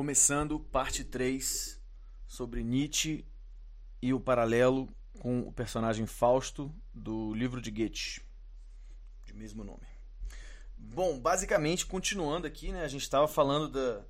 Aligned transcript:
Começando 0.00 0.58
parte 0.58 1.04
3 1.04 1.78
sobre 2.26 2.64
Nietzsche 2.64 3.22
e 4.00 4.14
o 4.14 4.18
paralelo 4.18 4.88
com 5.18 5.40
o 5.40 5.52
personagem 5.52 6.06
Fausto 6.06 6.74
do 6.94 7.34
livro 7.34 7.60
de 7.60 7.70
Goethe, 7.70 8.22
de 9.26 9.34
mesmo 9.34 9.62
nome. 9.62 9.86
Bom, 10.74 11.20
basicamente, 11.20 11.84
continuando 11.84 12.46
aqui, 12.46 12.72
né, 12.72 12.82
a 12.82 12.88
gente 12.88 13.02
estava 13.02 13.28
falando 13.28 13.68
da, 13.68 14.02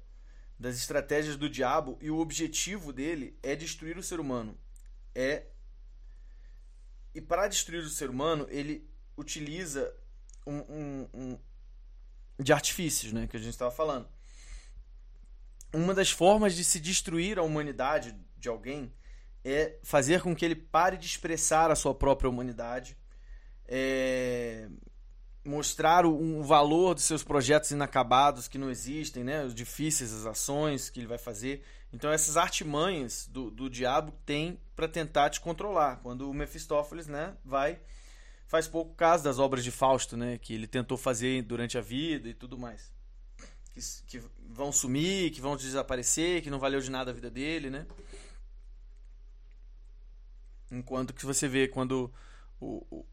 das 0.56 0.76
estratégias 0.76 1.36
do 1.36 1.50
diabo 1.50 1.98
e 2.00 2.08
o 2.08 2.18
objetivo 2.18 2.92
dele 2.92 3.36
é 3.42 3.56
destruir 3.56 3.98
o 3.98 4.02
ser 4.02 4.20
humano. 4.20 4.56
É 5.12 5.46
e 7.12 7.20
para 7.20 7.48
destruir 7.48 7.82
o 7.82 7.88
ser 7.88 8.10
humano 8.10 8.46
ele 8.48 8.88
utiliza 9.16 9.92
um, 10.46 10.58
um, 10.58 11.08
um 11.12 11.38
de 12.38 12.52
artifícios, 12.52 13.12
né, 13.12 13.26
que 13.26 13.36
a 13.36 13.40
gente 13.40 13.50
estava 13.50 13.72
falando 13.72 14.08
uma 15.72 15.94
das 15.94 16.10
formas 16.10 16.54
de 16.54 16.64
se 16.64 16.80
destruir 16.80 17.38
a 17.38 17.42
humanidade 17.42 18.14
de 18.36 18.48
alguém 18.48 18.92
é 19.44 19.78
fazer 19.82 20.20
com 20.20 20.34
que 20.34 20.44
ele 20.44 20.54
pare 20.54 20.96
de 20.96 21.06
expressar 21.06 21.70
a 21.70 21.76
sua 21.76 21.94
própria 21.94 22.28
humanidade, 22.28 22.96
é 23.66 24.68
mostrar 25.42 26.04
o, 26.04 26.42
valor 26.42 26.94
dos 26.94 27.04
seus 27.04 27.24
projetos 27.24 27.70
inacabados 27.70 28.46
que 28.46 28.58
não 28.58 28.70
existem, 28.70 29.24
né? 29.24 29.42
os 29.42 29.54
difíceis, 29.54 30.12
as 30.12 30.26
ações 30.26 30.90
que 30.90 31.00
ele 31.00 31.06
vai 31.06 31.16
fazer. 31.16 31.64
Então 31.92 32.12
essas 32.12 32.36
artimanhas 32.36 33.26
do, 33.26 33.50
do 33.50 33.70
diabo 33.70 34.12
tem 34.26 34.60
para 34.76 34.86
tentar 34.86 35.30
te 35.30 35.40
controlar. 35.40 35.96
Quando 36.02 36.30
o 36.30 36.34
Mefistófeles 36.34 37.06
né, 37.06 37.34
vai 37.42 37.80
faz 38.46 38.68
pouco 38.68 38.94
caso 38.94 39.24
das 39.24 39.38
obras 39.38 39.64
de 39.64 39.70
Fausto, 39.70 40.16
né, 40.16 40.36
que 40.36 40.52
ele 40.52 40.66
tentou 40.66 40.98
fazer 40.98 41.42
durante 41.42 41.78
a 41.78 41.80
vida 41.80 42.28
e 42.28 42.34
tudo 42.34 42.58
mais 42.58 42.92
que, 44.06 44.18
que 44.18 44.26
vão 44.48 44.70
sumir, 44.70 45.30
que 45.30 45.40
vão 45.40 45.56
desaparecer, 45.56 46.42
que 46.42 46.50
não 46.50 46.58
valeu 46.58 46.80
de 46.80 46.90
nada 46.90 47.10
a 47.10 47.14
vida 47.14 47.30
dele, 47.30 47.70
né? 47.70 47.86
Enquanto 50.70 51.12
que 51.12 51.26
você 51.26 51.48
vê 51.48 51.66
quando 51.66 52.12
o, 52.60 52.86
o, 52.90 53.06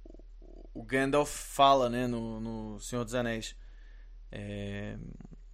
o 0.74 0.84
Gandalf 0.84 1.30
fala 1.30 1.90
né, 1.90 2.06
no, 2.06 2.40
no 2.40 2.80
Senhor 2.80 3.04
dos 3.04 3.16
Anéis. 3.16 3.56
É, 4.32 4.98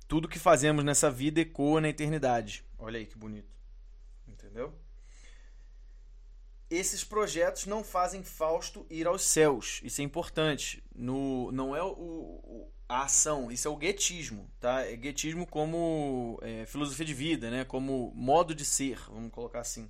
tudo 0.08 0.28
que 0.28 0.39
fazemos 0.39 0.83
nessa 0.83 1.09
vida 1.09 1.39
ecoa 1.39 1.80
na 1.80 1.89
eternidade. 1.89 2.66
Olha 2.77 3.00
aí 3.00 3.05
que 3.05 3.17
bonito. 3.17 3.50
Entendeu? 4.27 4.73
Esses 6.73 7.03
projetos 7.03 7.67
não 7.67 7.83
fazem 7.83 8.23
Fausto 8.23 8.83
ir 8.89 9.05
aos 9.05 9.23
céus. 9.23 9.79
Isso 9.83 10.02
é 10.02 10.03
importante. 10.03 10.83
No, 10.95 11.52
não 11.52 11.75
é 11.75 11.83
o, 11.83 11.89
o 11.91 12.71
a 12.89 13.03
ação. 13.03 13.52
Isso 13.52 13.67
é 13.67 13.71
o 13.71 13.77
guetismo, 13.77 14.49
tá? 14.59 14.81
É 14.81 14.95
guetismo 14.95 15.45
como 15.45 16.39
é, 16.41 16.65
filosofia 16.65 17.05
de 17.05 17.13
vida, 17.13 17.52
né? 17.52 17.63
Como 17.63 18.11
modo 18.15 18.55
de 18.55 18.65
ser, 18.65 18.97
vamos 19.07 19.31
colocar 19.31 19.59
assim, 19.59 19.88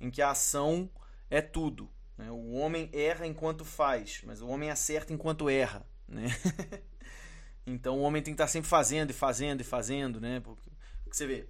em 0.00 0.10
que 0.10 0.22
a 0.22 0.30
ação 0.30 0.88
é 1.28 1.42
tudo. 1.42 1.90
Né? 2.16 2.30
O 2.30 2.52
homem 2.52 2.88
erra 2.94 3.26
enquanto 3.26 3.62
faz, 3.62 4.22
mas 4.24 4.40
o 4.40 4.48
homem 4.48 4.70
acerta 4.70 5.12
enquanto 5.12 5.50
erra, 5.50 5.86
né? 6.08 6.28
então 7.66 7.98
o 7.98 8.02
homem 8.02 8.22
tem 8.22 8.32
que 8.32 8.36
estar 8.36 8.48
sempre 8.48 8.70
fazendo 8.70 9.10
e 9.10 9.14
fazendo 9.14 9.60
e 9.60 9.64
fazendo, 9.64 10.18
né? 10.18 10.40
Porque, 10.40 10.70
porque 11.04 11.14
você 11.14 11.26
vê, 11.26 11.46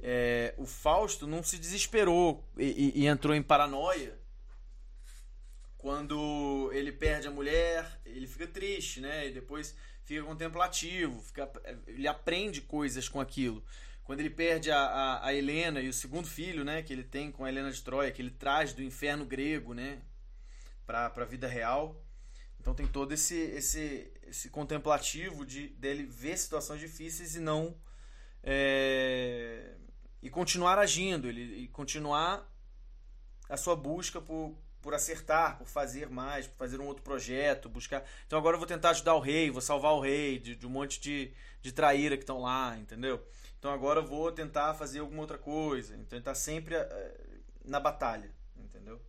é, 0.00 0.52
o 0.58 0.66
Fausto 0.66 1.26
não 1.26 1.42
se 1.42 1.56
desesperou 1.56 2.46
e, 2.58 2.92
e, 2.94 3.02
e 3.02 3.06
entrou 3.06 3.34
em 3.34 3.42
paranoia 3.42 4.25
quando 5.86 6.68
ele 6.72 6.90
perde 6.90 7.28
a 7.28 7.30
mulher, 7.30 8.00
ele 8.04 8.26
fica 8.26 8.44
triste, 8.44 9.00
né? 9.00 9.28
E 9.28 9.30
depois 9.30 9.72
fica 10.04 10.20
contemplativo, 10.24 11.22
fica, 11.22 11.48
ele 11.86 12.08
aprende 12.08 12.60
coisas 12.60 13.08
com 13.08 13.20
aquilo. 13.20 13.64
Quando 14.02 14.18
ele 14.18 14.30
perde 14.30 14.68
a, 14.68 14.80
a, 14.80 15.26
a, 15.28 15.32
Helena 15.32 15.80
e 15.80 15.88
o 15.88 15.92
segundo 15.92 16.26
filho, 16.26 16.64
né, 16.64 16.82
que 16.82 16.92
ele 16.92 17.04
tem 17.04 17.30
com 17.30 17.44
a 17.44 17.48
Helena 17.48 17.70
de 17.70 17.80
Troia, 17.84 18.10
que 18.10 18.20
ele 18.20 18.32
traz 18.32 18.72
do 18.72 18.82
inferno 18.82 19.24
grego, 19.24 19.74
né, 19.74 20.02
para 20.84 21.06
a 21.06 21.24
vida 21.24 21.46
real. 21.46 22.04
Então 22.58 22.74
tem 22.74 22.88
todo 22.88 23.12
esse 23.12 23.36
esse 23.36 24.12
esse 24.24 24.50
contemplativo 24.50 25.46
de 25.46 25.68
dele 25.68 26.02
ver 26.04 26.36
situações 26.36 26.80
difíceis 26.80 27.36
e 27.36 27.38
não 27.38 27.76
é, 28.42 29.76
e 30.20 30.28
continuar 30.28 30.80
agindo, 30.80 31.28
ele 31.28 31.44
e 31.62 31.68
continuar 31.68 32.52
a 33.48 33.56
sua 33.56 33.76
busca 33.76 34.20
por 34.20 34.65
por 34.86 34.94
acertar, 34.94 35.58
por 35.58 35.66
fazer 35.66 36.08
mais, 36.08 36.46
por 36.46 36.58
fazer 36.58 36.80
um 36.80 36.86
outro 36.86 37.02
projeto, 37.02 37.68
buscar. 37.68 38.04
Então 38.24 38.38
agora 38.38 38.54
eu 38.54 38.60
vou 38.60 38.68
tentar 38.68 38.90
ajudar 38.90 39.16
o 39.16 39.18
rei, 39.18 39.50
vou 39.50 39.60
salvar 39.60 39.92
o 39.94 39.98
rei 39.98 40.38
de, 40.38 40.54
de 40.54 40.64
um 40.64 40.70
monte 40.70 41.00
de, 41.00 41.32
de 41.60 41.72
traíra 41.72 42.16
que 42.16 42.22
estão 42.22 42.40
lá, 42.40 42.78
entendeu? 42.78 43.20
Então 43.58 43.72
agora 43.72 43.98
eu 43.98 44.06
vou 44.06 44.30
tentar 44.30 44.74
fazer 44.74 45.00
alguma 45.00 45.22
outra 45.22 45.38
coisa. 45.38 45.96
Então 45.96 46.16
ele 46.16 46.20
está 46.20 46.36
sempre 46.36 46.76
uh, 46.76 46.84
na 47.64 47.80
batalha, 47.80 48.32
entendeu? 48.56 49.02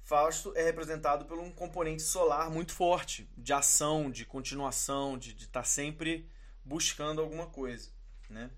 Fausto 0.00 0.54
é 0.56 0.62
representado 0.62 1.26
por 1.26 1.38
um 1.38 1.50
componente 1.50 2.04
solar 2.04 2.48
muito 2.48 2.72
forte, 2.72 3.28
de 3.36 3.52
ação, 3.52 4.10
de 4.10 4.24
continuação, 4.24 5.18
de 5.18 5.32
estar 5.32 5.60
tá 5.60 5.62
sempre 5.62 6.26
buscando 6.64 7.20
alguma 7.20 7.48
coisa, 7.48 7.90
né? 8.30 8.50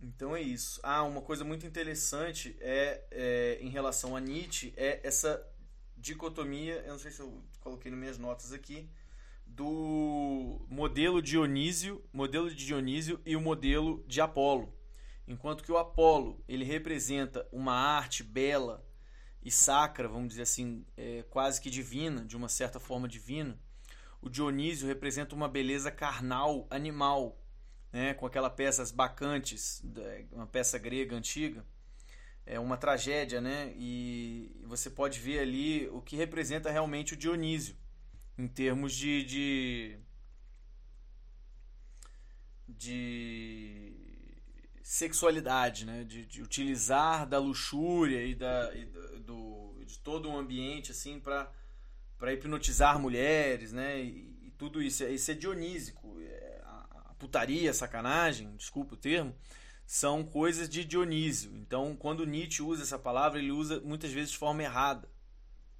Então 0.00 0.34
é 0.34 0.40
isso. 0.40 0.80
Ah, 0.82 1.02
uma 1.02 1.20
coisa 1.20 1.44
muito 1.44 1.66
interessante 1.66 2.56
é, 2.60 3.04
é, 3.10 3.58
em 3.60 3.68
relação 3.68 4.14
a 4.14 4.20
Nietzsche 4.20 4.72
é 4.76 5.00
essa 5.02 5.44
dicotomia, 5.96 6.82
eu 6.86 6.92
não 6.92 6.98
sei 6.98 7.10
se 7.10 7.20
eu 7.20 7.42
coloquei 7.60 7.90
nas 7.90 7.98
minhas 7.98 8.18
notas 8.18 8.52
aqui, 8.52 8.88
do 9.44 10.64
modelo 10.68 11.20
Dionísio, 11.20 12.04
modelo 12.12 12.48
de 12.48 12.64
Dionísio 12.64 13.20
e 13.26 13.34
o 13.34 13.40
modelo 13.40 14.04
de 14.06 14.20
Apolo. 14.20 14.72
Enquanto 15.26 15.64
que 15.64 15.72
o 15.72 15.76
Apolo, 15.76 16.42
ele 16.46 16.64
representa 16.64 17.46
uma 17.50 17.74
arte 17.74 18.22
bela 18.22 18.86
e 19.42 19.50
sacra, 19.50 20.08
vamos 20.08 20.28
dizer 20.28 20.42
assim, 20.42 20.86
é, 20.96 21.24
quase 21.28 21.60
que 21.60 21.70
divina, 21.70 22.24
de 22.24 22.36
uma 22.36 22.48
certa 22.48 22.78
forma 22.78 23.08
divina, 23.08 23.58
o 24.20 24.28
Dionísio 24.28 24.86
representa 24.86 25.34
uma 25.34 25.48
beleza 25.48 25.90
carnal, 25.90 26.66
animal, 26.70 27.40
né, 27.92 28.14
com 28.14 28.26
aquela 28.26 28.50
peça 28.50 28.84
Bacantes, 28.94 29.82
uma 30.32 30.46
peça 30.46 30.78
grega 30.78 31.16
antiga, 31.16 31.64
é 32.48 32.58
uma 32.58 32.78
tragédia, 32.78 33.42
né? 33.42 33.74
E 33.76 34.62
você 34.64 34.88
pode 34.88 35.18
ver 35.20 35.40
ali 35.40 35.86
o 35.88 36.00
que 36.00 36.16
representa 36.16 36.70
realmente 36.70 37.12
o 37.12 37.16
Dionísio 37.16 37.76
em 38.38 38.48
termos 38.48 38.94
de, 38.94 39.22
de, 39.24 39.98
de 42.66 43.92
sexualidade, 44.82 45.84
né? 45.84 46.04
De, 46.04 46.24
de, 46.24 46.42
utilizar 46.42 47.28
da 47.28 47.38
luxúria 47.38 48.24
e, 48.24 48.34
da, 48.34 48.74
e 48.74 48.86
do, 49.20 49.78
de 49.84 49.98
todo 49.98 50.30
um 50.30 50.38
ambiente 50.38 50.90
assim 50.90 51.20
para 51.20 51.52
hipnotizar 52.32 52.98
mulheres, 52.98 53.72
né? 53.72 54.00
E, 54.00 54.38
e, 54.46 54.50
tudo 54.52 54.80
isso, 54.80 55.04
isso 55.04 55.30
é 55.30 55.34
dionísico. 55.34 56.18
Putaria, 57.18 57.72
sacanagem, 57.72 58.56
desculpa 58.56 58.94
o 58.94 58.96
termo, 58.96 59.34
são 59.86 60.22
coisas 60.22 60.68
de 60.68 60.84
Dionísio. 60.84 61.54
Então, 61.56 61.96
quando 61.96 62.26
Nietzsche 62.26 62.62
usa 62.62 62.82
essa 62.82 62.98
palavra, 62.98 63.38
ele 63.38 63.50
usa 63.50 63.80
muitas 63.80 64.12
vezes 64.12 64.30
de 64.30 64.38
forma 64.38 64.62
errada. 64.62 65.08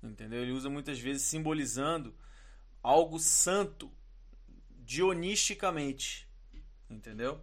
Entendeu? 0.02 0.42
Ele 0.42 0.52
usa 0.52 0.70
muitas 0.70 0.98
vezes 0.98 1.22
simbolizando 1.22 2.14
algo 2.82 3.18
santo 3.18 3.92
dionisticamente. 4.84 6.26
Entendeu? 6.88 7.40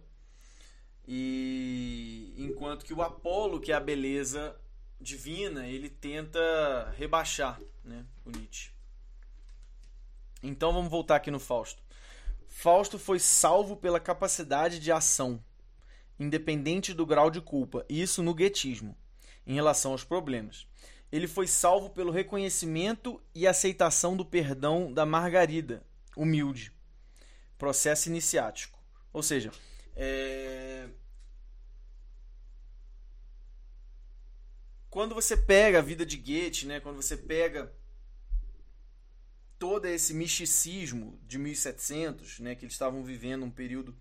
E 1.06 2.34
enquanto 2.36 2.84
que 2.84 2.92
o 2.92 3.00
Apolo, 3.00 3.60
que 3.60 3.70
é 3.70 3.74
a 3.76 3.80
beleza 3.80 4.58
divina, 5.00 5.68
ele 5.68 5.88
tenta 5.88 6.92
rebaixar, 6.96 7.60
né, 7.84 8.04
o 8.24 8.30
Nietzsche. 8.30 8.72
Então 10.42 10.72
vamos 10.72 10.90
voltar 10.90 11.16
aqui 11.16 11.30
no 11.30 11.38
Fausto. 11.38 11.85
Fausto 12.58 12.98
foi 12.98 13.18
salvo 13.18 13.76
pela 13.76 14.00
capacidade 14.00 14.80
de 14.80 14.90
ação, 14.90 15.44
independente 16.18 16.94
do 16.94 17.04
grau 17.04 17.30
de 17.30 17.38
culpa, 17.38 17.84
isso 17.86 18.22
no 18.22 18.32
guetismo, 18.32 18.96
em 19.46 19.52
relação 19.52 19.92
aos 19.92 20.02
problemas. 20.02 20.66
Ele 21.12 21.28
foi 21.28 21.46
salvo 21.46 21.90
pelo 21.90 22.10
reconhecimento 22.10 23.22
e 23.34 23.46
aceitação 23.46 24.16
do 24.16 24.24
perdão 24.24 24.90
da 24.90 25.04
Margarida, 25.04 25.84
humilde, 26.16 26.72
processo 27.58 28.08
iniciático. 28.08 28.82
Ou 29.12 29.22
seja, 29.22 29.52
é... 29.94 30.88
quando 34.88 35.14
você 35.14 35.36
pega 35.36 35.80
a 35.80 35.82
vida 35.82 36.06
de 36.06 36.16
Goethe, 36.16 36.66
né, 36.66 36.80
quando 36.80 36.96
você 36.96 37.18
pega 37.18 37.70
todo 39.58 39.86
esse 39.86 40.12
misticismo 40.12 41.18
de 41.26 41.38
1700, 41.38 42.40
né, 42.40 42.54
que 42.54 42.64
eles 42.64 42.74
estavam 42.74 43.02
vivendo 43.02 43.44
um 43.44 43.50
período 43.50 43.96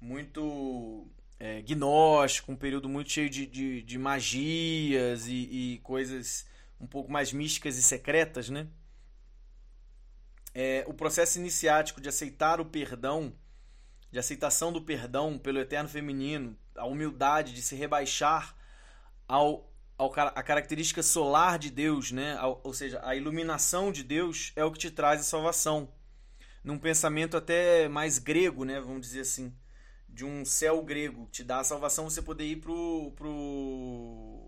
muito 0.00 1.06
é, 1.38 1.62
gnóstico, 1.62 2.52
um 2.52 2.56
período 2.56 2.88
muito 2.88 3.10
cheio 3.10 3.30
de, 3.30 3.46
de, 3.46 3.82
de 3.82 3.98
magias 3.98 5.26
e, 5.26 5.74
e, 5.74 5.78
coisas 5.82 6.46
um 6.80 6.86
pouco 6.86 7.10
mais 7.10 7.32
místicas 7.32 7.76
e 7.76 7.82
secretas, 7.82 8.48
né? 8.48 8.66
É, 10.54 10.84
o 10.86 10.94
processo 10.94 11.38
iniciático 11.38 12.00
de 12.00 12.08
aceitar 12.08 12.60
o 12.60 12.64
perdão 12.64 13.32
de 14.10 14.18
aceitação 14.18 14.72
do 14.72 14.82
perdão 14.82 15.38
pelo 15.38 15.60
eterno 15.60 15.88
feminino, 15.88 16.56
a 16.74 16.84
humildade 16.84 17.52
de 17.52 17.62
se 17.62 17.76
rebaixar 17.76 18.56
ao, 19.28 19.69
a 20.34 20.42
característica 20.42 21.02
solar 21.02 21.58
de 21.58 21.70
Deus, 21.70 22.10
né? 22.10 22.38
Ou 22.62 22.72
seja, 22.72 23.00
a 23.04 23.14
iluminação 23.14 23.92
de 23.92 24.02
Deus 24.02 24.52
é 24.56 24.64
o 24.64 24.72
que 24.72 24.78
te 24.78 24.90
traz 24.90 25.20
a 25.20 25.24
salvação. 25.24 25.92
Num 26.64 26.78
pensamento 26.78 27.36
até 27.36 27.88
mais 27.88 28.18
grego, 28.18 28.64
né? 28.64 28.80
Vamos 28.80 29.02
dizer 29.02 29.20
assim, 29.20 29.54
de 30.08 30.24
um 30.24 30.44
céu 30.44 30.82
grego, 30.82 31.28
te 31.30 31.44
dá 31.44 31.60
a 31.60 31.64
salvação 31.64 32.08
você 32.08 32.22
poder 32.22 32.44
ir 32.44 32.56
pro, 32.56 33.12
pro 33.16 34.40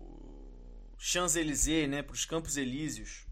Champs-Élysées, 0.97 1.89
né? 1.89 2.01
Para 2.01 2.13
os 2.13 2.25
Campos 2.25 2.57
Elíseos, 2.57 3.25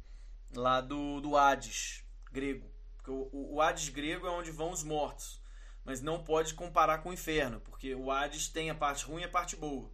lá 0.55 0.81
do, 0.81 1.21
do 1.21 1.35
Hades 1.35 2.03
grego. 2.31 2.69
Porque 2.97 3.11
o, 3.11 3.29
o 3.31 3.61
Hades 3.61 3.89
grego 3.89 4.27
é 4.27 4.31
onde 4.31 4.51
vão 4.51 4.71
os 4.71 4.83
mortos 4.83 5.41
mas 5.83 6.01
não 6.01 6.23
pode 6.23 6.53
comparar 6.53 6.99
com 6.99 7.09
o 7.09 7.13
inferno, 7.13 7.59
porque 7.61 7.95
o 7.95 8.11
Hades 8.11 8.47
tem 8.47 8.69
a 8.69 8.75
parte 8.75 9.05
ruim 9.05 9.21
e 9.21 9.25
a 9.25 9.29
parte 9.29 9.55
boa. 9.55 9.91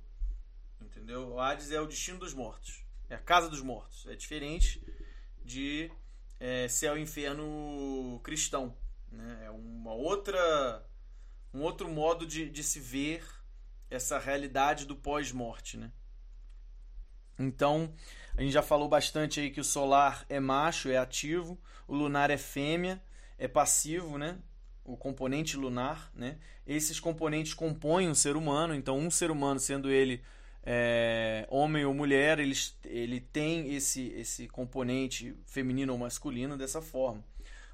Entendeu? 0.97 1.29
O 1.29 1.39
Hades 1.39 1.71
é 1.71 1.79
o 1.79 1.85
destino 1.85 2.17
dos 2.17 2.33
mortos, 2.33 2.83
é 3.07 3.13
a 3.13 3.19
casa 3.19 3.47
dos 3.47 3.61
mortos. 3.61 4.07
É 4.07 4.15
diferente 4.15 4.83
de 5.45 5.91
é, 6.39 6.67
céu 6.67 6.97
e 6.97 7.01
inferno 7.01 8.19
cristão. 8.23 8.75
Né? 9.11 9.43
É 9.45 9.51
uma 9.51 9.93
outra, 9.93 10.83
um 11.53 11.61
outro 11.61 11.87
modo 11.87 12.25
de, 12.25 12.49
de 12.49 12.63
se 12.63 12.79
ver 12.79 13.23
essa 13.91 14.17
realidade 14.17 14.87
do 14.87 14.95
pós-morte. 14.95 15.77
Né? 15.77 15.91
Então, 17.37 17.93
a 18.35 18.41
gente 18.41 18.51
já 18.51 18.63
falou 18.63 18.89
bastante 18.89 19.39
aí 19.39 19.51
que 19.51 19.61
o 19.61 19.63
solar 19.63 20.25
é 20.27 20.39
macho, 20.39 20.89
é 20.89 20.97
ativo, 20.97 21.59
o 21.87 21.93
lunar 21.93 22.31
é 22.31 22.37
fêmea, 22.37 23.01
é 23.37 23.47
passivo, 23.47 24.17
né? 24.17 24.39
o 24.83 24.95
componente 24.95 25.57
lunar, 25.57 26.09
né? 26.15 26.37
Esses 26.65 26.97
componentes 26.97 27.53
compõem 27.53 28.07
um 28.09 28.15
ser 28.15 28.37
humano, 28.37 28.73
então 28.73 28.97
um 28.97 29.11
ser 29.11 29.29
humano, 29.29 29.59
sendo 29.59 29.91
ele 29.91 30.23
é, 30.69 31.47
homem 31.49 31.85
ou 31.85 31.93
mulher, 31.93 32.39
ele, 32.39 32.53
ele 32.83 33.21
tem 33.21 33.73
esse, 33.73 34.09
esse 34.09 34.49
componente 34.49 35.33
feminino 35.45 35.93
ou 35.93 35.97
masculino 35.97 36.57
dessa 36.57 36.81
forma. 36.81 37.23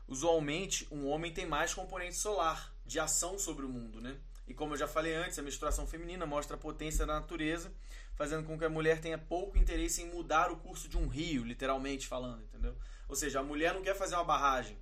Usualmente, 0.07 0.87
um 0.91 1.07
homem 1.07 1.33
tem 1.33 1.47
mais 1.47 1.73
componente 1.73 2.15
solar, 2.15 2.71
de 2.85 2.99
ação 2.99 3.39
sobre 3.39 3.65
o 3.65 3.69
mundo, 3.69 3.99
né? 3.99 4.15
E 4.47 4.53
como 4.53 4.73
eu 4.73 4.77
já 4.77 4.87
falei 4.87 5.15
antes, 5.15 5.39
a 5.39 5.41
menstruação 5.41 5.87
feminina 5.87 6.25
mostra 6.27 6.55
a 6.55 6.59
potência 6.59 7.03
da 7.03 7.19
natureza, 7.19 7.73
fazendo 8.13 8.45
com 8.45 8.59
que 8.59 8.65
a 8.65 8.69
mulher 8.69 9.01
tenha 9.01 9.17
pouco 9.17 9.57
interesse 9.57 10.03
em 10.03 10.11
mudar 10.11 10.51
o 10.51 10.57
curso 10.57 10.87
de 10.87 10.97
um 10.97 11.07
rio, 11.07 11.43
literalmente 11.43 12.05
falando, 12.05 12.43
entendeu? 12.43 12.77
Ou 13.09 13.15
seja, 13.15 13.39
a 13.39 13.43
mulher 13.43 13.73
não 13.73 13.81
quer 13.81 13.95
fazer 13.95 14.13
uma 14.13 14.23
barragem. 14.23 14.77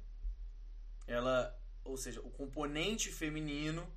Ela 1.08 1.58
ou 1.84 1.98
seja, 1.98 2.22
o 2.22 2.30
componente 2.30 3.10
feminino. 3.10 3.88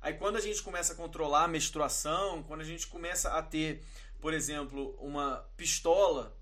Aí 0.00 0.14
quando 0.14 0.36
a 0.36 0.40
gente 0.40 0.62
começa 0.62 0.92
a 0.92 0.96
controlar 0.96 1.44
a 1.44 1.48
menstruação, 1.48 2.42
quando 2.44 2.60
a 2.60 2.64
gente 2.64 2.86
começa 2.86 3.30
a 3.30 3.42
ter, 3.42 3.82
por 4.20 4.32
exemplo, 4.32 4.96
uma 5.00 5.44
pistola 5.56 6.36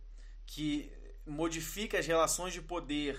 que 0.45 0.93
modifica 1.27 1.99
as 1.99 2.07
relações 2.07 2.53
de 2.53 2.61
poder 2.61 3.19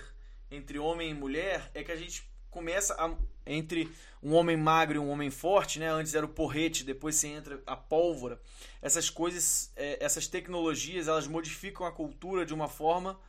entre 0.50 0.78
homem 0.78 1.10
e 1.10 1.14
mulher, 1.14 1.70
é 1.74 1.82
que 1.82 1.92
a 1.92 1.96
gente 1.96 2.28
começa 2.50 2.94
a, 2.94 3.14
entre 3.46 3.90
um 4.22 4.34
homem 4.34 4.56
magro 4.56 4.96
e 4.96 4.98
um 4.98 5.10
homem 5.10 5.30
forte, 5.30 5.78
né? 5.78 5.90
Antes 5.90 6.14
era 6.14 6.24
o 6.24 6.28
porrete, 6.28 6.84
depois 6.84 7.16
você 7.16 7.28
entra 7.28 7.62
a 7.66 7.76
pólvora. 7.76 8.40
Essas 8.80 9.10
coisas, 9.10 9.70
é, 9.76 10.02
essas 10.02 10.26
tecnologias, 10.26 11.08
elas 11.08 11.26
modificam 11.26 11.86
a 11.86 11.92
cultura 11.92 12.46
de 12.46 12.54
uma 12.54 12.68
forma 12.68 13.20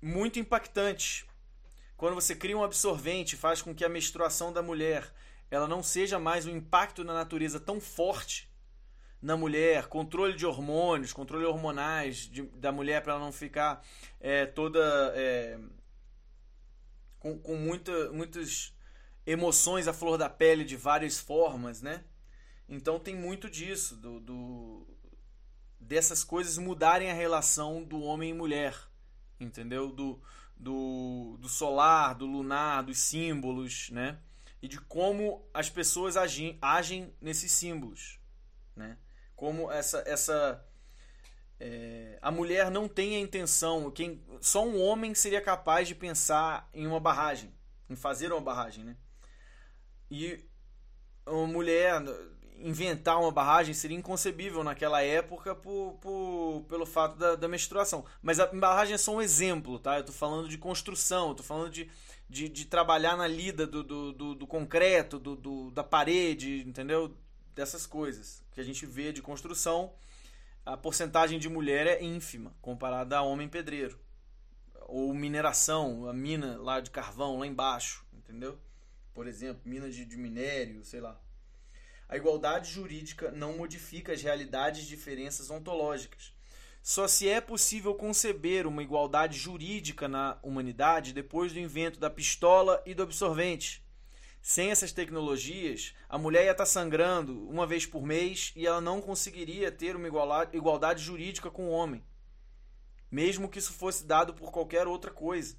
muito 0.00 0.38
impactante. 0.38 1.26
Quando 2.02 2.16
você 2.16 2.34
cria 2.34 2.58
um 2.58 2.64
absorvente, 2.64 3.36
faz 3.36 3.62
com 3.62 3.72
que 3.72 3.84
a 3.84 3.88
menstruação 3.88 4.52
da 4.52 4.60
mulher 4.60 5.08
ela 5.48 5.68
não 5.68 5.84
seja 5.84 6.18
mais 6.18 6.46
um 6.46 6.50
impacto 6.50 7.04
na 7.04 7.14
natureza 7.14 7.60
tão 7.60 7.80
forte 7.80 8.50
na 9.22 9.36
mulher, 9.36 9.86
controle 9.86 10.34
de 10.34 10.44
hormônios, 10.44 11.12
controle 11.12 11.44
hormonais 11.44 12.28
de, 12.28 12.42
da 12.42 12.72
mulher 12.72 13.04
para 13.04 13.12
ela 13.12 13.22
não 13.22 13.30
ficar 13.30 13.86
é, 14.18 14.44
toda 14.46 14.80
é, 15.14 15.60
com, 17.20 17.38
com 17.38 17.54
muita, 17.54 18.10
muitas 18.10 18.74
emoções 19.24 19.86
à 19.86 19.92
flor 19.92 20.18
da 20.18 20.28
pele 20.28 20.64
de 20.64 20.76
várias 20.76 21.20
formas, 21.20 21.82
né? 21.82 22.02
Então 22.68 22.98
tem 22.98 23.14
muito 23.14 23.48
disso, 23.48 23.94
do, 23.94 24.18
do 24.18 24.86
dessas 25.78 26.24
coisas 26.24 26.58
mudarem 26.58 27.12
a 27.12 27.14
relação 27.14 27.80
do 27.84 28.00
homem 28.00 28.30
e 28.30 28.34
mulher, 28.34 28.76
entendeu? 29.38 29.92
Do, 29.92 30.20
do, 30.62 31.36
do 31.40 31.48
solar, 31.48 32.14
do 32.14 32.24
lunar, 32.24 32.84
dos 32.84 32.98
símbolos, 32.98 33.90
né? 33.90 34.16
E 34.62 34.68
de 34.68 34.80
como 34.80 35.44
as 35.52 35.68
pessoas 35.68 36.16
agem, 36.16 36.56
agem 36.62 37.12
nesses 37.20 37.50
símbolos, 37.50 38.20
né? 38.76 38.96
Como 39.34 39.72
essa 39.72 40.04
essa 40.06 40.64
é, 41.58 42.16
a 42.22 42.30
mulher 42.30 42.70
não 42.70 42.86
tem 42.86 43.16
a 43.16 43.18
intenção, 43.18 43.90
quem 43.90 44.22
só 44.40 44.64
um 44.64 44.80
homem 44.80 45.16
seria 45.16 45.40
capaz 45.40 45.88
de 45.88 45.96
pensar 45.96 46.70
em 46.72 46.86
uma 46.86 47.00
barragem, 47.00 47.52
em 47.90 47.96
fazer 47.96 48.30
uma 48.30 48.40
barragem, 48.40 48.84
né? 48.84 48.96
E 50.08 50.48
uma 51.26 51.46
mulher 51.48 52.00
inventar 52.58 53.20
uma 53.20 53.30
barragem 53.30 53.74
seria 53.74 53.96
inconcebível 53.96 54.62
naquela 54.62 55.02
época 55.02 55.54
por, 55.54 55.94
por, 56.00 56.64
pelo 56.68 56.86
fato 56.86 57.16
da, 57.16 57.34
da 57.34 57.48
menstruação. 57.48 58.04
Mas 58.22 58.38
a 58.38 58.46
barragem 58.46 58.94
é 58.94 58.98
só 58.98 59.14
um 59.14 59.20
exemplo, 59.20 59.78
tá? 59.78 59.98
Eu 59.98 60.04
tô 60.04 60.12
falando 60.12 60.48
de 60.48 60.58
construção, 60.58 61.28
eu 61.28 61.34
tô 61.34 61.42
falando 61.42 61.70
de, 61.70 61.90
de, 62.28 62.48
de 62.48 62.64
trabalhar 62.64 63.16
na 63.16 63.26
lida 63.26 63.66
do, 63.66 63.82
do, 63.82 64.12
do, 64.12 64.34
do 64.34 64.46
concreto, 64.46 65.18
do, 65.18 65.36
do, 65.36 65.70
da 65.70 65.82
parede, 65.82 66.62
entendeu? 66.66 67.16
Dessas 67.54 67.86
coisas 67.86 68.42
que 68.52 68.60
a 68.60 68.64
gente 68.64 68.86
vê 68.86 69.12
de 69.12 69.20
construção, 69.20 69.92
a 70.64 70.76
porcentagem 70.76 71.38
de 71.38 71.48
mulher 71.48 71.86
é 71.86 72.02
ínfima 72.02 72.54
comparada 72.62 73.18
a 73.18 73.22
homem 73.22 73.48
pedreiro. 73.48 73.98
Ou 74.86 75.12
mineração, 75.14 76.08
a 76.08 76.12
mina 76.12 76.56
lá 76.58 76.80
de 76.80 76.90
carvão 76.90 77.38
lá 77.38 77.46
embaixo, 77.46 78.04
entendeu? 78.12 78.58
Por 79.12 79.26
exemplo, 79.26 79.62
mina 79.64 79.90
de, 79.90 80.04
de 80.04 80.16
minério, 80.16 80.84
sei 80.84 81.00
lá. 81.00 81.18
A 82.08 82.16
igualdade 82.16 82.70
jurídica 82.70 83.30
não 83.30 83.56
modifica 83.56 84.12
as 84.12 84.22
realidades 84.22 84.82
de 84.82 84.88
diferenças 84.88 85.50
ontológicas. 85.50 86.32
Só 86.82 87.06
se 87.06 87.28
é 87.28 87.40
possível 87.40 87.94
conceber 87.94 88.66
uma 88.66 88.82
igualdade 88.82 89.38
jurídica 89.38 90.08
na 90.08 90.36
humanidade 90.42 91.12
depois 91.12 91.52
do 91.52 91.60
invento 91.60 92.00
da 92.00 92.10
pistola 92.10 92.82
e 92.84 92.92
do 92.92 93.04
absorvente. 93.04 93.82
Sem 94.42 94.70
essas 94.72 94.90
tecnologias, 94.90 95.94
a 96.08 96.18
mulher 96.18 96.44
ia 96.46 96.50
estar 96.50 96.66
sangrando 96.66 97.48
uma 97.48 97.64
vez 97.64 97.86
por 97.86 98.02
mês 98.02 98.52
e 98.56 98.66
ela 98.66 98.80
não 98.80 99.00
conseguiria 99.00 99.70
ter 99.70 99.94
uma 99.94 100.08
igualdade 100.52 101.00
jurídica 101.00 101.48
com 101.48 101.68
o 101.68 101.70
homem. 101.70 102.04
Mesmo 103.08 103.48
que 103.48 103.60
isso 103.60 103.72
fosse 103.72 104.04
dado 104.04 104.34
por 104.34 104.50
qualquer 104.50 104.88
outra 104.88 105.12
coisa. 105.12 105.56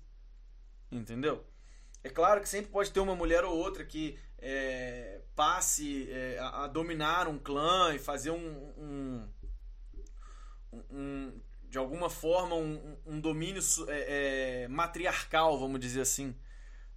Entendeu? 0.92 1.46
É 2.04 2.10
claro 2.10 2.42
que 2.42 2.50
sempre 2.50 2.72
pode 2.72 2.92
ter 2.92 3.00
uma 3.00 3.16
mulher 3.16 3.46
ou 3.46 3.58
outra 3.58 3.86
que 3.86 4.20
é, 4.38 5.22
passe 5.36 6.10
é, 6.12 6.38
a, 6.40 6.64
a, 6.64 6.68
dominar 6.68 7.28
um 7.30 7.40
clã 7.40 7.96
e 7.96 8.00
fazer 8.00 8.32
um, 8.32 8.74
um, 8.78 9.30
um 10.92 11.42
de 11.70 11.78
alguma 11.78 12.10
forma 12.10 12.56
um, 12.56 12.98
um 13.06 13.20
domínio 13.20 13.62
é, 13.88 14.64
é, 14.64 14.68
matriarcal, 14.68 15.58
vamos 15.58 15.80
dizer 15.80 16.02
assim. 16.02 16.36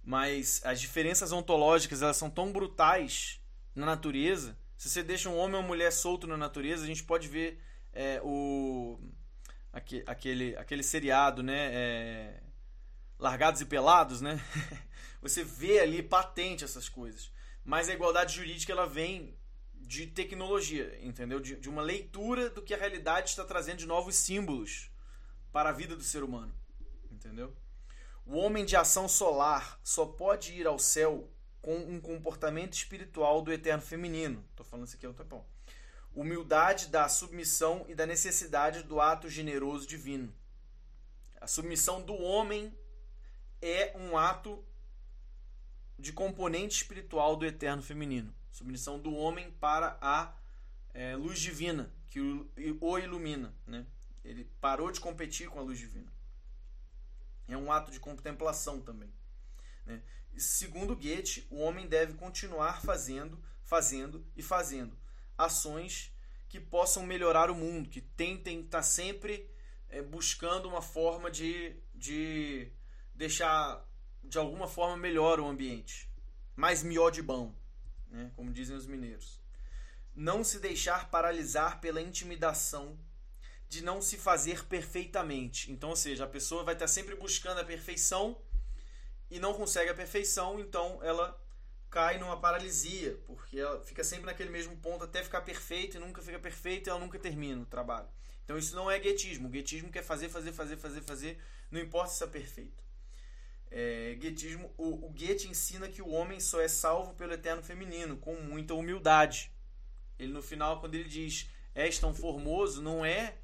Mas 0.03 0.61
as 0.63 0.79
diferenças 0.79 1.31
ontológicas 1.31 2.01
elas 2.01 2.17
são 2.17 2.29
tão 2.29 2.51
brutais 2.51 3.41
na 3.73 3.85
natureza. 3.85 4.57
Se 4.77 4.89
você 4.89 5.01
deixa 5.01 5.29
um 5.29 5.37
homem 5.37 5.55
ou 5.55 5.61
uma 5.61 5.67
mulher 5.67 5.91
solto 5.91 6.27
na 6.27 6.37
natureza, 6.37 6.83
a 6.83 6.87
gente 6.87 7.03
pode 7.03 7.27
ver 7.27 7.59
é, 7.93 8.21
o 8.23 8.99
aquele, 9.73 10.55
aquele 10.57 10.83
seriado, 10.83 11.41
né? 11.41 11.71
É, 11.73 12.43
Largados 13.19 13.61
e 13.61 13.65
Pelados, 13.65 14.21
né? 14.21 14.39
Você 15.27 15.43
vê 15.43 15.79
ali 15.79 16.01
patente 16.01 16.63
essas 16.63 16.87
coisas. 16.89 17.31
Mas 17.63 17.89
a 17.89 17.93
igualdade 17.93 18.35
jurídica 18.35 18.71
ela 18.71 18.85
vem 18.85 19.37
de 19.73 20.07
tecnologia, 20.07 20.97
entendeu? 21.01 21.39
De, 21.39 21.55
de 21.55 21.69
uma 21.69 21.81
leitura 21.81 22.49
do 22.49 22.61
que 22.61 22.73
a 22.73 22.77
realidade 22.77 23.29
está 23.29 23.43
trazendo 23.43 23.79
de 23.79 23.85
novos 23.85 24.15
símbolos 24.15 24.89
para 25.51 25.69
a 25.69 25.73
vida 25.73 25.95
do 25.95 26.03
ser 26.03 26.23
humano, 26.23 26.53
entendeu? 27.11 27.55
O 28.25 28.35
homem 28.37 28.65
de 28.65 28.75
ação 28.75 29.07
solar 29.07 29.79
só 29.83 30.05
pode 30.05 30.53
ir 30.53 30.67
ao 30.67 30.77
céu 30.77 31.31
com 31.61 31.77
um 31.77 31.99
comportamento 31.99 32.73
espiritual 32.73 33.41
do 33.41 33.51
eterno 33.51 33.81
feminino. 33.81 34.45
Estou 34.49 34.65
falando 34.65 34.87
isso 34.87 34.95
aqui 34.97 35.05
há 35.05 35.09
um 35.09 35.13
tempão. 35.13 35.45
Humildade 36.13 36.87
da 36.87 37.07
submissão 37.07 37.85
e 37.87 37.95
da 37.95 38.05
necessidade 38.05 38.83
do 38.83 38.99
ato 38.99 39.29
generoso 39.29 39.87
divino. 39.87 40.33
A 41.39 41.47
submissão 41.47 42.01
do 42.01 42.13
homem 42.15 42.77
é 43.61 43.95
um 43.97 44.17
ato 44.17 44.63
de 45.97 46.13
componente 46.13 46.77
espiritual 46.77 47.35
do 47.35 47.45
eterno 47.45 47.81
feminino. 47.81 48.33
Submissão 48.51 48.99
do 48.99 49.13
homem 49.13 49.51
para 49.59 49.97
a 50.01 50.33
é, 50.93 51.15
luz 51.15 51.39
divina, 51.39 51.91
que 52.09 52.19
o, 52.19 52.49
o 52.81 52.97
ilumina. 52.97 53.53
Né? 53.65 53.85
Ele 54.23 54.49
parou 54.59 54.91
de 54.91 54.99
competir 54.99 55.49
com 55.49 55.59
a 55.59 55.63
luz 55.63 55.79
divina. 55.79 56.11
É 57.47 57.57
um 57.57 57.71
ato 57.71 57.91
de 57.91 57.99
contemplação 57.99 58.81
também. 58.81 59.11
Né? 59.85 60.01
Segundo 60.37 60.95
Goethe, 60.95 61.47
o 61.49 61.57
homem 61.57 61.87
deve 61.87 62.13
continuar 62.13 62.81
fazendo, 62.81 63.41
fazendo 63.63 64.25
e 64.35 64.43
fazendo 64.43 64.95
ações 65.37 66.11
que 66.49 66.59
possam 66.59 67.03
melhorar 67.03 67.51
o 67.51 67.55
mundo, 67.55 67.89
que 67.89 68.01
tentem 68.01 68.61
estar 68.61 68.79
tá 68.79 68.83
sempre 68.83 69.49
é, 69.89 70.01
buscando 70.01 70.67
uma 70.67 70.81
forma 70.81 71.29
de, 71.29 71.75
de 71.93 72.71
deixar 73.13 73.85
de 74.27 74.37
alguma 74.37 74.67
forma 74.67 74.97
melhor 74.97 75.39
o 75.39 75.47
ambiente, 75.47 76.09
mais 76.55 76.83
melhor 76.83 77.11
de 77.11 77.21
bom, 77.21 77.53
né? 78.09 78.31
como 78.35 78.51
dizem 78.51 78.75
os 78.75 78.85
mineiros. 78.85 79.39
Não 80.15 80.43
se 80.43 80.59
deixar 80.59 81.09
paralisar 81.09 81.79
pela 81.79 82.01
intimidação 82.01 82.97
de 83.69 83.83
não 83.83 84.01
se 84.01 84.17
fazer 84.17 84.65
perfeitamente. 84.65 85.71
Então, 85.71 85.89
ou 85.89 85.95
seja, 85.95 86.23
a 86.23 86.27
pessoa 86.27 86.63
vai 86.63 86.73
estar 86.73 86.87
sempre 86.87 87.15
buscando 87.15 87.59
a 87.59 87.65
perfeição 87.65 88.39
e 89.29 89.39
não 89.39 89.53
consegue 89.53 89.91
a 89.91 89.93
perfeição, 89.93 90.59
então 90.59 90.99
ela 91.03 91.39
cai 91.89 92.17
numa 92.17 92.39
paralisia, 92.39 93.17
porque 93.25 93.59
ela 93.59 93.81
fica 93.81 94.03
sempre 94.03 94.25
naquele 94.25 94.49
mesmo 94.49 94.75
ponto 94.77 95.03
até 95.03 95.23
ficar 95.23 95.41
perfeita 95.41 95.97
e 95.97 95.99
nunca 95.99 96.21
fica 96.21 96.39
perfeita 96.39 96.89
e 96.89 96.91
ela 96.91 96.99
nunca 96.99 97.19
termina 97.19 97.61
o 97.61 97.65
trabalho. 97.65 98.07
Então 98.43 98.57
isso 98.57 98.75
não 98.75 98.89
é 98.89 98.97
guetismo. 98.97 99.47
O 99.47 99.51
guetismo 99.51 99.91
quer 99.91 100.03
fazer, 100.03 100.29
fazer, 100.29 100.53
fazer, 100.53 100.77
fazer, 100.77 101.01
fazer, 101.01 101.43
não 101.69 101.79
importa 101.79 102.11
se 102.11 102.23
é 102.23 102.27
perfeito. 102.27 102.86
É, 103.69 104.15
guetismo, 104.19 104.73
o, 104.77 105.05
o 105.05 105.09
Goethe 105.09 105.47
ensina 105.47 105.89
que 105.89 106.01
o 106.01 106.09
homem 106.09 106.39
só 106.39 106.61
é 106.61 106.67
salvo 106.67 107.13
pelo 107.13 107.33
eterno 107.33 107.61
feminino, 107.61 108.17
com 108.17 108.35
muita 108.35 108.73
humildade. 108.73 109.51
Ele 110.17 110.31
no 110.31 110.41
final, 110.41 110.79
quando 110.79 110.95
ele 110.95 111.09
diz 111.09 111.49
és 111.75 111.99
tão 111.99 112.13
formoso, 112.13 112.81
não 112.81 113.05
é 113.05 113.35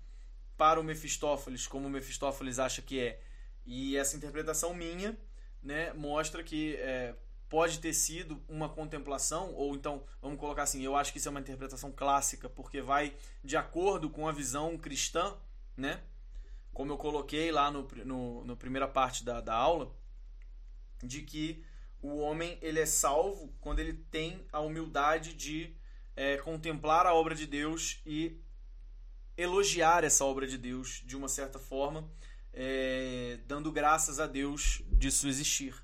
para 0.58 0.80
o 0.80 0.84
Mefistófeles, 0.84 1.68
como 1.68 1.88
o 1.88 1.89
Mefistófeles 1.89 2.58
acha 2.58 2.82
que 2.82 3.00
é. 3.00 3.22
E 3.65 3.96
essa 3.96 4.18
interpretação 4.18 4.74
minha 4.74 5.18
né, 5.62 5.94
mostra 5.94 6.44
que 6.44 6.75
é, 6.77 7.15
pode 7.48 7.80
ter 7.80 7.94
sido 7.94 8.42
uma 8.50 8.68
contemplação, 8.68 9.53
ou 9.53 9.75
então, 9.75 10.03
vamos 10.20 10.39
colocar 10.39 10.63
assim, 10.63 10.82
eu 10.82 10.96
acho 10.96 11.12
que 11.12 11.20
isso 11.20 11.27
é 11.27 11.32
uma 11.32 11.39
interpretação 11.39 11.92
clássica, 11.92 12.50
porque 12.50 12.82
vai 12.82 13.13
de 13.44 13.56
acordo 13.56 14.10
com 14.10 14.27
a 14.27 14.32
visão 14.32 14.77
cristã, 14.77 15.36
né? 15.77 16.01
Como 16.74 16.92
eu 16.92 16.98
coloquei 16.98 17.51
lá 17.51 17.70
no, 17.70 17.88
no, 18.03 18.44
no 18.46 18.58
primeira 18.58 18.88
parte 18.88 19.24
da, 19.24 19.39
da 19.39 19.53
aula, 19.53 19.92
de 21.04 21.22
que 21.22 21.64
o 22.02 22.18
homem 22.18 22.58
ele 22.62 22.80
é 22.80 22.86
salvo 22.86 23.54
quando 23.62 23.80
ele 23.80 23.94
tem 23.94 24.46
a 24.52 24.60
humildade 24.60 25.34
de 25.34 25.76
é, 26.16 26.38
contemplar 26.38 27.06
a 27.06 27.14
obra 27.14 27.36
de 27.36 27.46
Deus 27.46 28.02
e 28.06 28.40
elogiar 29.38 30.04
essa 30.04 30.24
obra 30.26 30.48
de 30.48 30.58
Deus 30.58 31.02
de 31.06 31.18
uma 31.18 31.28
certa 31.28 31.58
forma, 31.60 32.08
é, 32.54 33.40
dando 33.48 33.72
graças 33.72 34.20
a 34.20 34.28
Deus 34.28 34.82
disso 34.92 35.28
existir. 35.28 35.83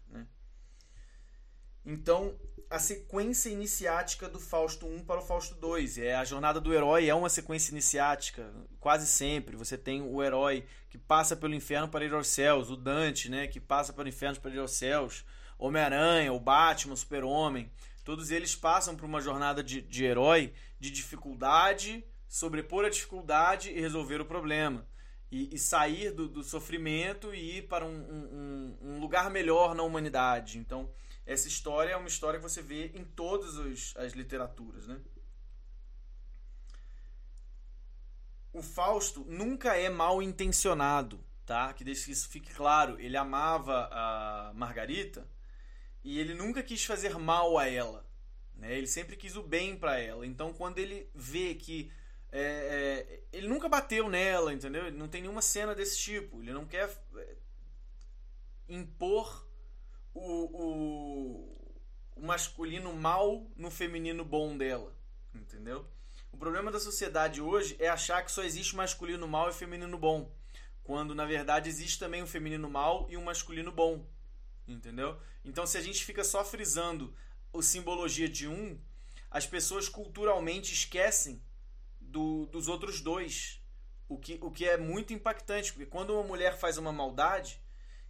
Então, 1.86 2.36
a 2.69 2.77
sequência 2.77 3.50
iniciática 3.50 4.29
do 4.29 4.39
Fausto 4.39 4.86
1 4.86 5.03
para 5.03 5.19
o 5.19 5.24
Fausto 5.24 5.55
2. 5.55 5.98
É 5.98 6.15
a 6.15 6.24
jornada 6.24 6.62
do 6.62 6.74
herói 6.74 7.09
é 7.09 7.15
uma 7.15 7.29
sequência 7.29 7.71
iniciática, 7.71 8.53
quase 8.79 9.07
sempre. 9.07 9.55
Você 9.55 9.77
tem 9.77 10.01
o 10.01 10.21
herói 10.21 10.65
que 10.89 10.98
passa 10.98 11.36
pelo 11.36 11.55
inferno 11.55 11.88
para 11.88 12.05
ir 12.05 12.13
aos 12.13 12.27
céus, 12.27 12.69
o 12.69 12.77
Dante, 12.77 13.29
né, 13.29 13.48
que 13.48 13.59
passa 13.59 13.91
pelo 13.91 14.07
inferno 14.07 14.39
para 14.39 14.51
ir 14.51 14.59
aos 14.59 14.71
céus, 14.71 15.25
Homem-Aranha, 15.57 16.31
o 16.31 16.39
Batman, 16.39 16.93
o 16.93 16.98
Super-Homem. 16.98 17.71
Todos 18.03 18.31
eles 18.31 18.55
passam 18.55 18.95
por 18.95 19.05
uma 19.05 19.21
jornada 19.21 19.63
de, 19.63 19.81
de 19.81 20.05
herói 20.05 20.53
de 20.79 20.89
dificuldade, 20.89 22.03
sobrepor 22.27 22.86
a 22.86 22.89
dificuldade 22.89 23.69
e 23.69 23.79
resolver 23.81 24.21
o 24.21 24.25
problema. 24.25 24.88
E, 25.31 25.53
e 25.53 25.59
sair 25.59 26.12
do, 26.12 26.27
do, 26.27 26.43
sofrimento 26.43 27.36
e 27.36 27.57
ir 27.57 27.67
para 27.67 27.86
um, 27.86 27.91
um, 27.91 28.77
um, 28.81 29.00
lugar 29.00 29.29
melhor 29.29 29.75
na 29.75 29.83
humanidade. 29.83 30.57
Então, 30.57 30.89
essa 31.29 31.48
história 31.48 31.91
é 31.91 31.95
uma 31.95 32.07
história 32.07 32.39
que 32.39 32.43
você 32.50 32.59
vê 32.59 32.88
em 32.88 33.05
todas 33.05 33.95
as 33.95 34.13
literaturas. 34.13 34.88
Né? 34.88 35.00
O 38.51 38.63
Fausto 38.63 39.24
nunca 39.25 39.75
é 39.75 39.89
mal 39.89 40.24
intencionado, 40.24 41.24
tá? 41.45 41.71
Que 41.71 41.83
deixe 41.83 42.05
que 42.05 42.12
isso 42.13 42.27
fique 42.29 42.51
claro. 42.51 43.00
Ele 43.00 43.15
amava 43.15 43.88
a 43.91 44.51
Margarita 44.55 45.29
e 46.03 46.17
ele 46.17 46.33
nunca 46.33 46.63
quis 46.63 46.83
fazer 46.83 47.15
mal 47.19 47.59
a 47.59 47.67
ela. 47.67 48.03
Né? 48.55 48.75
Ele 48.75 48.88
sempre 48.88 49.15
quis 49.15 49.36
o 49.36 49.43
bem 49.43 49.77
para 49.77 50.00
ela. 50.00 50.25
Então, 50.25 50.51
quando 50.51 50.79
ele 50.79 51.12
vê 51.13 51.53
que 51.53 51.91
é, 52.31 52.41
é, 52.41 53.24
ele 53.31 53.48
nunca 53.48 53.69
bateu 53.69 54.09
nela, 54.09 54.51
entendeu? 54.51 54.88
Ele 54.88 54.98
não 54.98 55.07
tem 55.07 55.21
nenhuma 55.21 55.43
cena 55.43 55.75
desse 55.75 56.00
tipo. 56.00 56.41
Ele 56.41 56.53
não 56.53 56.65
quer 56.65 56.89
é, 57.17 57.36
impor 58.67 59.48
o, 60.13 60.22
o, 60.22 61.58
o 62.16 62.25
masculino 62.25 62.94
mal 62.94 63.46
no 63.56 63.70
feminino 63.70 64.24
bom 64.24 64.58
dela, 64.58 64.96
entendeu? 65.34 65.86
O 66.32 66.38
problema 66.38 66.72
da 66.72 66.80
sociedade 66.80 67.42
hoje 67.42 67.75
é 67.80 67.89
achar 67.89 68.24
que 68.24 68.32
só 68.32 68.44
existe 68.44 68.75
masculino 68.75 69.28
mal 69.28 69.50
e 69.50 69.54
feminino 69.54 69.98
bom, 69.98 70.32
quando 70.84 71.16
na 71.16 71.25
verdade 71.25 71.70
existe 71.70 72.00
também 72.00 72.24
um 72.24 72.28
feminino 72.28 72.70
mal 72.70 73.08
e 73.10 73.18
um 73.18 73.24
masculino 73.24 73.72
bom, 73.72 74.06
entendeu? 74.68 75.20
Então 75.44 75.66
se 75.66 75.78
a 75.78 75.82
gente 75.82 76.04
fica 76.04 76.24
só 76.24 76.44
frisando 76.44 77.13
a 77.54 77.62
simbologia 77.62 78.30
de 78.30 78.48
um, 78.48 78.80
as 79.32 79.46
pessoas 79.46 79.88
culturalmente 79.88 80.74
esquecem 80.74 81.42
do, 82.00 82.46
dos 82.48 82.68
outros 82.68 83.01
dois. 83.01 83.62
O 84.08 84.18
que, 84.18 84.39
o 84.42 84.50
que 84.50 84.66
é 84.66 84.75
muito 84.75 85.13
impactante, 85.13 85.72
porque 85.72 85.86
quando 85.86 86.13
uma 86.13 86.24
mulher 86.24 86.58
faz 86.58 86.78
uma 86.80 86.92
maldade, 86.92 87.62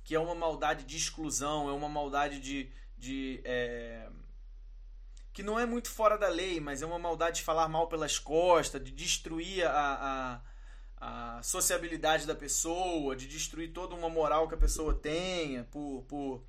que 0.09 0.15
é 0.15 0.19
uma 0.19 0.33
maldade 0.33 0.85
de 0.85 0.97
exclusão, 0.97 1.69
é 1.69 1.71
uma 1.71 1.87
maldade 1.87 2.39
de. 2.39 2.67
de 2.97 3.41
é, 3.45 4.09
que 5.31 5.43
não 5.43 5.59
é 5.59 5.67
muito 5.67 5.87
fora 5.87 6.17
da 6.17 6.27
lei, 6.27 6.59
mas 6.59 6.81
é 6.81 6.85
uma 6.87 6.97
maldade 6.97 7.37
de 7.37 7.43
falar 7.43 7.67
mal 7.67 7.87
pelas 7.87 8.17
costas, 8.17 8.83
de 8.83 8.89
destruir 8.89 9.67
a, 9.67 10.41
a, 10.99 11.37
a 11.37 11.43
sociabilidade 11.43 12.25
da 12.25 12.33
pessoa, 12.33 13.15
de 13.15 13.27
destruir 13.27 13.71
toda 13.71 13.93
uma 13.93 14.09
moral 14.09 14.47
que 14.47 14.55
a 14.55 14.57
pessoa 14.57 14.95
tenha 14.95 15.65
por, 15.65 16.03
por 16.07 16.43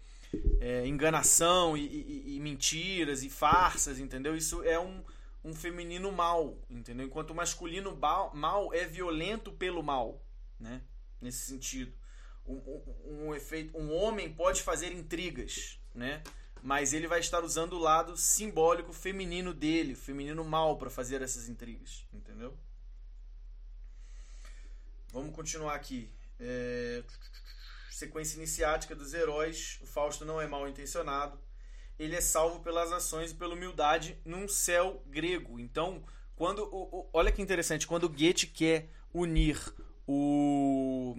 é, 0.58 0.86
enganação 0.86 1.76
e, 1.76 1.84
e, 1.84 2.36
e 2.36 2.40
mentiras 2.40 3.22
e 3.22 3.28
farsas, 3.28 3.98
entendeu? 3.98 4.34
Isso 4.34 4.62
é 4.62 4.80
um 4.80 5.04
um 5.42 5.54
feminino 5.54 6.12
mal, 6.12 6.58
entendeu? 6.68 7.06
Enquanto 7.06 7.30
o 7.30 7.34
masculino 7.34 7.98
mal 8.34 8.74
é 8.74 8.84
violento 8.84 9.50
pelo 9.52 9.82
mal, 9.82 10.22
né? 10.58 10.82
Nesse 11.18 11.46
sentido. 11.46 11.99
Um, 12.50 12.82
um, 13.06 13.28
um, 13.28 13.34
efeito, 13.34 13.76
um 13.78 13.92
homem 13.94 14.32
pode 14.32 14.62
fazer 14.62 14.92
intrigas, 14.92 15.78
né? 15.94 16.22
Mas 16.62 16.92
ele 16.92 17.06
vai 17.06 17.20
estar 17.20 17.42
usando 17.42 17.74
o 17.74 17.78
lado 17.78 18.16
simbólico 18.16 18.92
feminino 18.92 19.54
dele, 19.54 19.94
feminino 19.94 20.44
mal, 20.44 20.76
para 20.76 20.90
fazer 20.90 21.22
essas 21.22 21.48
intrigas, 21.48 22.06
entendeu? 22.12 22.56
Vamos 25.12 25.34
continuar 25.34 25.74
aqui. 25.74 26.12
É... 26.38 27.02
Sequência 27.90 28.36
iniciática 28.36 28.94
dos 28.94 29.14
heróis. 29.14 29.78
O 29.82 29.86
Fausto 29.86 30.24
não 30.24 30.40
é 30.40 30.46
mal 30.46 30.68
intencionado 30.68 31.38
ele 32.00 32.16
é 32.16 32.20
salvo 32.22 32.60
pelas 32.60 32.90
ações 32.92 33.30
e 33.30 33.34
pela 33.34 33.52
humildade 33.52 34.18
num 34.24 34.48
céu 34.48 35.02
grego. 35.06 35.60
Então, 35.60 36.02
quando 36.34 36.66
olha 37.12 37.30
que 37.30 37.42
interessante, 37.42 37.86
quando 37.86 38.08
Goethe 38.08 38.46
quer 38.46 38.88
unir 39.12 39.58
o 40.06 41.14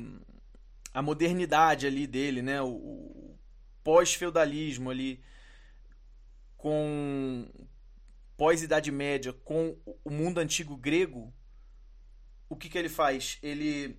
a 0.94 1.02
modernidade 1.02 1.88
ali 1.88 2.06
dele, 2.06 2.42
né, 2.42 2.62
o, 2.62 2.68
o 2.68 3.40
pós-feudalismo 3.84 4.90
ali 4.90 5.24
com 6.58 7.48
pós-idade 8.38 8.92
média 8.92 9.34
com 9.34 9.78
o 10.04 10.10
mundo 10.10 10.40
antigo 10.40 10.76
grego, 10.76 11.34
o 12.50 12.56
que 12.56 12.70
que 12.70 12.78
ele 12.78 12.90
faz? 12.90 13.38
Ele 13.42 13.98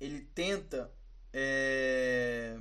ele 0.00 0.20
tenta 0.20 0.90
é, 1.32 2.56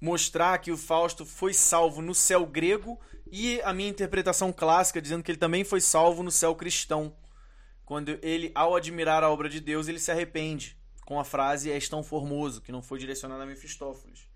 mostrar 0.00 0.58
que 0.58 0.70
o 0.70 0.76
Fausto 0.76 1.24
foi 1.24 1.54
salvo 1.54 2.02
no 2.02 2.14
céu 2.14 2.44
grego 2.46 3.00
e 3.30 3.60
a 3.62 3.72
minha 3.72 3.88
interpretação 3.88 4.52
clássica 4.52 5.00
dizendo 5.00 5.22
que 5.22 5.30
ele 5.30 5.38
também 5.38 5.64
foi 5.64 5.80
salvo 5.80 6.22
no 6.22 6.30
céu 6.30 6.54
cristão. 6.54 7.16
Quando 7.86 8.18
ele, 8.20 8.50
ao 8.52 8.74
admirar 8.74 9.22
a 9.22 9.30
obra 9.30 9.48
de 9.48 9.60
Deus, 9.60 9.86
ele 9.86 10.00
se 10.00 10.10
arrepende 10.10 10.76
com 11.04 11.20
a 11.20 11.24
frase 11.24 11.70
és 11.70 11.88
tão 11.88 12.02
formoso, 12.02 12.60
que 12.60 12.72
não 12.72 12.82
foi 12.82 12.98
direcionada 12.98 13.44
a 13.44 13.46
Mefistófeles. 13.46 14.28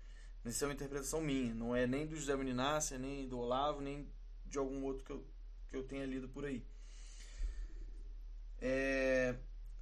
Isso 0.45 0.63
é 0.63 0.67
uma 0.67 0.73
interpretação 0.73 1.19
minha, 1.19 1.53
não 1.53 1.75
é 1.75 1.85
nem 1.85 2.07
do 2.07 2.15
José 2.15 2.33
Meninácia, 2.37 2.97
nem 2.97 3.27
do 3.27 3.37
Olavo, 3.37 3.81
nem 3.81 4.07
de 4.45 4.57
algum 4.57 4.81
outro 4.83 5.03
que 5.03 5.11
eu, 5.11 5.27
que 5.67 5.75
eu 5.75 5.83
tenha 5.83 6.05
lido 6.05 6.29
por 6.29 6.45
aí. 6.45 6.63
É, 8.61 9.35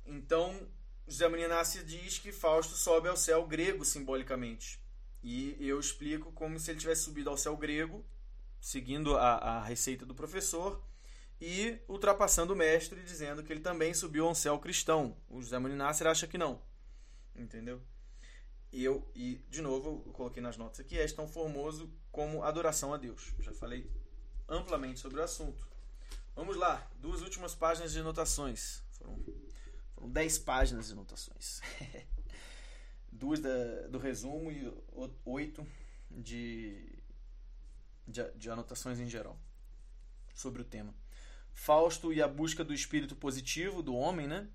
então, 0.03 0.67
José 1.07 1.29
Meninácia 1.29 1.83
diz 1.83 2.17
que 2.17 2.31
Fausto 2.31 2.75
sobe 2.75 3.07
ao 3.07 3.15
céu 3.15 3.45
grego 3.45 3.85
simbolicamente. 3.85 4.79
E 5.21 5.55
eu 5.59 5.79
explico 5.79 6.31
como 6.31 6.59
se 6.59 6.71
ele 6.71 6.79
tivesse 6.79 7.03
subido 7.03 7.29
ao 7.29 7.37
céu 7.37 7.55
grego, 7.55 8.03
seguindo 8.59 9.15
a, 9.15 9.35
a 9.35 9.63
receita 9.63 10.07
do 10.07 10.15
professor, 10.15 10.83
e 11.41 11.79
ultrapassando 11.87 12.53
o 12.53 12.55
mestre, 12.55 13.01
dizendo 13.03 13.43
que 13.43 13.51
ele 13.51 13.61
também 13.61 13.93
subiu 13.93 14.27
ao 14.27 14.35
céu 14.35 14.59
cristão. 14.59 15.15
O 15.29 15.41
José 15.41 15.57
Nasser 15.59 16.07
acha 16.07 16.27
que 16.27 16.37
não. 16.37 16.61
Entendeu? 17.35 17.81
E 18.71 18.83
eu, 18.83 19.09
e 19.15 19.35
de 19.49 19.61
novo, 19.61 20.03
eu 20.05 20.13
coloquei 20.13 20.41
nas 20.43 20.57
notas 20.57 20.79
aqui, 20.79 20.97
és 20.97 21.13
tão 21.13 21.27
formoso 21.27 21.91
como 22.11 22.43
adoração 22.43 22.93
a 22.93 22.97
Deus. 22.97 23.33
Eu 23.37 23.43
já 23.43 23.53
falei 23.53 23.89
amplamente 24.47 24.99
sobre 24.99 25.19
o 25.19 25.23
assunto. 25.23 25.67
Vamos 26.35 26.55
lá, 26.55 26.87
duas 26.99 27.21
últimas 27.21 27.55
páginas 27.55 27.91
de 27.91 27.99
anotações. 27.99 28.83
Foram, 28.91 29.19
foram 29.95 30.09
dez 30.09 30.37
páginas 30.37 30.87
de 30.87 30.93
anotações. 30.93 31.61
duas 33.11 33.39
da, 33.39 33.87
do 33.87 33.97
resumo 33.97 34.51
e 34.51 34.71
oito 35.25 35.65
de, 36.11 37.01
de, 38.07 38.31
de 38.35 38.49
anotações 38.49 38.99
em 38.99 39.09
geral 39.09 39.37
sobre 40.33 40.61
o 40.61 40.65
tema. 40.65 40.93
Fausto 41.59 42.13
e 42.13 42.21
a 42.21 42.27
busca 42.27 42.63
do 42.63 42.73
espírito 42.73 43.17
positivo 43.17 43.83
do 43.83 43.93
homem, 43.93 44.25
né? 44.25 44.47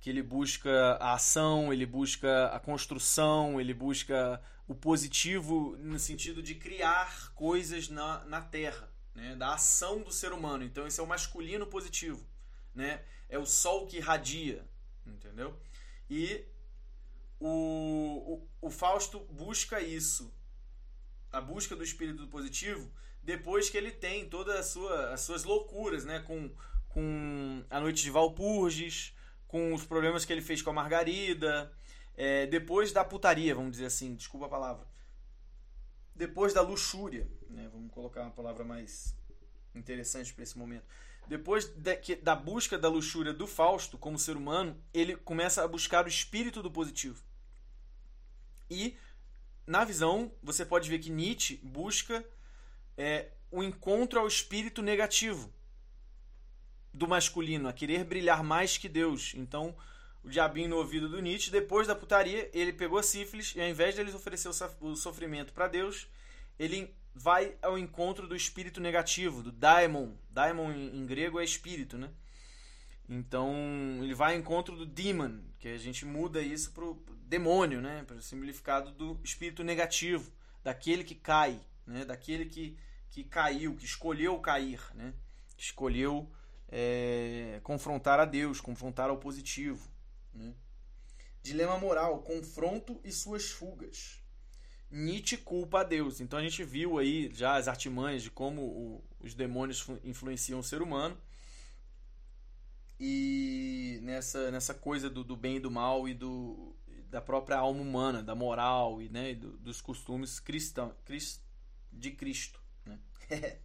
que 0.00 0.10
ele 0.10 0.24
busca 0.24 0.94
a 0.94 1.14
ação, 1.14 1.72
ele 1.72 1.86
busca 1.86 2.48
a 2.48 2.58
construção, 2.58 3.60
ele 3.60 3.72
busca 3.72 4.42
o 4.66 4.74
positivo 4.74 5.76
no 5.78 6.00
sentido 6.00 6.42
de 6.42 6.56
criar 6.56 7.32
coisas 7.34 7.88
na, 7.88 8.24
na 8.24 8.40
Terra, 8.40 8.92
né? 9.14 9.36
da 9.36 9.54
ação 9.54 10.02
do 10.02 10.10
ser 10.10 10.32
humano. 10.32 10.64
Então, 10.64 10.84
esse 10.84 10.98
é 10.98 11.02
o 11.02 11.06
masculino 11.06 11.64
positivo. 11.64 12.26
Né? 12.74 13.04
É 13.28 13.38
o 13.38 13.46
sol 13.46 13.86
que 13.86 13.98
irradia, 13.98 14.66
entendeu? 15.06 15.56
E 16.10 16.44
o, 17.38 18.48
o, 18.60 18.66
o 18.66 18.68
Fausto 18.68 19.20
busca 19.30 19.80
isso, 19.80 20.34
a 21.30 21.40
busca 21.40 21.76
do 21.76 21.84
espírito 21.84 22.26
positivo, 22.26 22.92
depois 23.22 23.70
que 23.70 23.76
ele 23.76 23.90
tem 23.90 24.28
todas 24.28 24.66
sua, 24.66 25.12
as 25.12 25.20
suas 25.20 25.44
loucuras, 25.44 26.04
né? 26.04 26.20
com, 26.20 26.50
com 26.88 27.64
a 27.70 27.80
noite 27.80 28.02
de 28.02 28.10
Valpurgis, 28.10 29.14
com 29.46 29.74
os 29.74 29.84
problemas 29.84 30.24
que 30.24 30.32
ele 30.32 30.42
fez 30.42 30.62
com 30.62 30.70
a 30.70 30.72
Margarida, 30.72 31.72
é, 32.16 32.46
depois 32.46 32.92
da 32.92 33.04
putaria, 33.04 33.54
vamos 33.54 33.72
dizer 33.72 33.86
assim, 33.86 34.14
desculpa 34.14 34.46
a 34.46 34.48
palavra. 34.48 34.86
Depois 36.14 36.52
da 36.52 36.60
luxúria, 36.60 37.28
né, 37.48 37.68
vamos 37.72 37.92
colocar 37.92 38.22
uma 38.22 38.30
palavra 38.30 38.64
mais 38.64 39.16
interessante 39.74 40.32
para 40.32 40.42
esse 40.42 40.58
momento. 40.58 40.84
Depois 41.26 41.68
da, 41.76 41.96
que, 41.96 42.16
da 42.16 42.34
busca 42.34 42.76
da 42.76 42.88
luxúria 42.88 43.32
do 43.32 43.46
Fausto 43.46 43.96
como 43.96 44.18
ser 44.18 44.36
humano, 44.36 44.76
ele 44.92 45.16
começa 45.16 45.62
a 45.62 45.68
buscar 45.68 46.04
o 46.04 46.08
espírito 46.08 46.62
do 46.62 46.70
positivo. 46.70 47.22
E, 48.68 48.96
na 49.66 49.84
visão, 49.84 50.32
você 50.42 50.64
pode 50.64 50.90
ver 50.90 50.98
que 50.98 51.10
Nietzsche 51.10 51.60
busca 51.62 52.24
é, 52.96 53.30
o 53.50 53.62
encontro 53.62 54.18
ao 54.18 54.26
espírito 54.26 54.82
negativo 54.82 55.52
do 56.92 57.08
masculino, 57.08 57.68
a 57.68 57.72
querer 57.72 58.04
brilhar 58.04 58.42
mais 58.42 58.76
que 58.76 58.88
Deus. 58.88 59.32
Então, 59.34 59.74
o 60.22 60.28
diabinho 60.28 60.68
no 60.68 60.76
ouvido 60.76 61.08
do 61.08 61.20
Nietzsche, 61.20 61.50
depois 61.50 61.86
da 61.86 61.94
putaria, 61.94 62.50
ele 62.52 62.72
pegou 62.72 63.02
sífilis 63.02 63.54
e 63.56 63.60
ao 63.60 63.68
invés 63.68 63.94
de 63.94 64.00
ele 64.00 64.12
oferecer 64.12 64.48
o 64.80 64.96
sofrimento 64.96 65.52
para 65.52 65.68
Deus, 65.68 66.06
ele 66.58 66.94
vai 67.14 67.56
ao 67.60 67.78
encontro 67.78 68.26
do 68.26 68.36
espírito 68.36 68.80
negativo, 68.80 69.42
do 69.42 69.52
daimon. 69.52 70.12
Daimon 70.30 70.72
em 70.72 71.04
grego 71.06 71.40
é 71.40 71.44
espírito, 71.44 71.98
né? 71.98 72.10
Então, 73.08 73.52
ele 74.00 74.14
vai 74.14 74.34
ao 74.34 74.40
encontro 74.40 74.76
do 74.76 74.86
demon, 74.86 75.40
que 75.58 75.68
a 75.68 75.78
gente 75.78 76.04
muda 76.04 76.40
isso 76.40 76.72
pro 76.72 77.02
demônio, 77.26 77.80
né? 77.80 78.04
Para 78.06 78.16
o 78.16 78.22
significado 78.22 78.92
do 78.92 79.18
espírito 79.24 79.64
negativo, 79.64 80.30
daquele 80.62 81.04
que 81.04 81.14
cai, 81.14 81.60
né? 81.86 82.04
Daquele 82.04 82.46
que, 82.46 82.76
que 83.10 83.24
caiu, 83.24 83.76
que 83.76 83.84
escolheu 83.84 84.38
cair, 84.40 84.80
né? 84.94 85.14
Escolheu 85.56 86.30
é, 86.68 87.60
confrontar 87.62 88.18
a 88.18 88.24
Deus, 88.24 88.60
confrontar 88.60 89.10
ao 89.10 89.18
positivo. 89.18 89.90
Né? 90.32 90.54
Dilema 91.42 91.78
moral, 91.78 92.22
confronto 92.22 93.00
e 93.04 93.12
suas 93.12 93.50
fugas. 93.50 94.20
Nietzsche 94.90 95.36
culpa 95.36 95.80
a 95.80 95.84
Deus. 95.84 96.20
Então 96.20 96.38
a 96.38 96.42
gente 96.42 96.64
viu 96.64 96.98
aí 96.98 97.30
já 97.34 97.56
as 97.56 97.68
artimanhas 97.68 98.22
de 98.22 98.30
como 98.30 98.62
o, 98.62 99.04
os 99.20 99.34
demônios 99.34 99.86
influenciam 100.04 100.60
o 100.60 100.64
ser 100.64 100.82
humano. 100.82 101.16
E 102.98 103.98
nessa, 104.02 104.50
nessa 104.50 104.74
coisa 104.74 105.10
do, 105.10 105.24
do 105.24 105.36
bem 105.36 105.56
e 105.56 105.60
do 105.60 105.70
mal 105.70 106.08
e 106.08 106.14
do, 106.14 106.76
da 107.08 107.20
própria 107.20 107.56
alma 107.58 107.80
humana, 107.80 108.22
da 108.22 108.34
moral 108.34 109.02
e, 109.02 109.08
né, 109.08 109.34
do, 109.34 109.56
dos 109.58 109.80
costumes 109.80 110.38
cristão, 110.38 110.94
crist, 111.04 111.40
de 111.92 112.10
Cristo. 112.12 112.60
Né? 112.84 112.98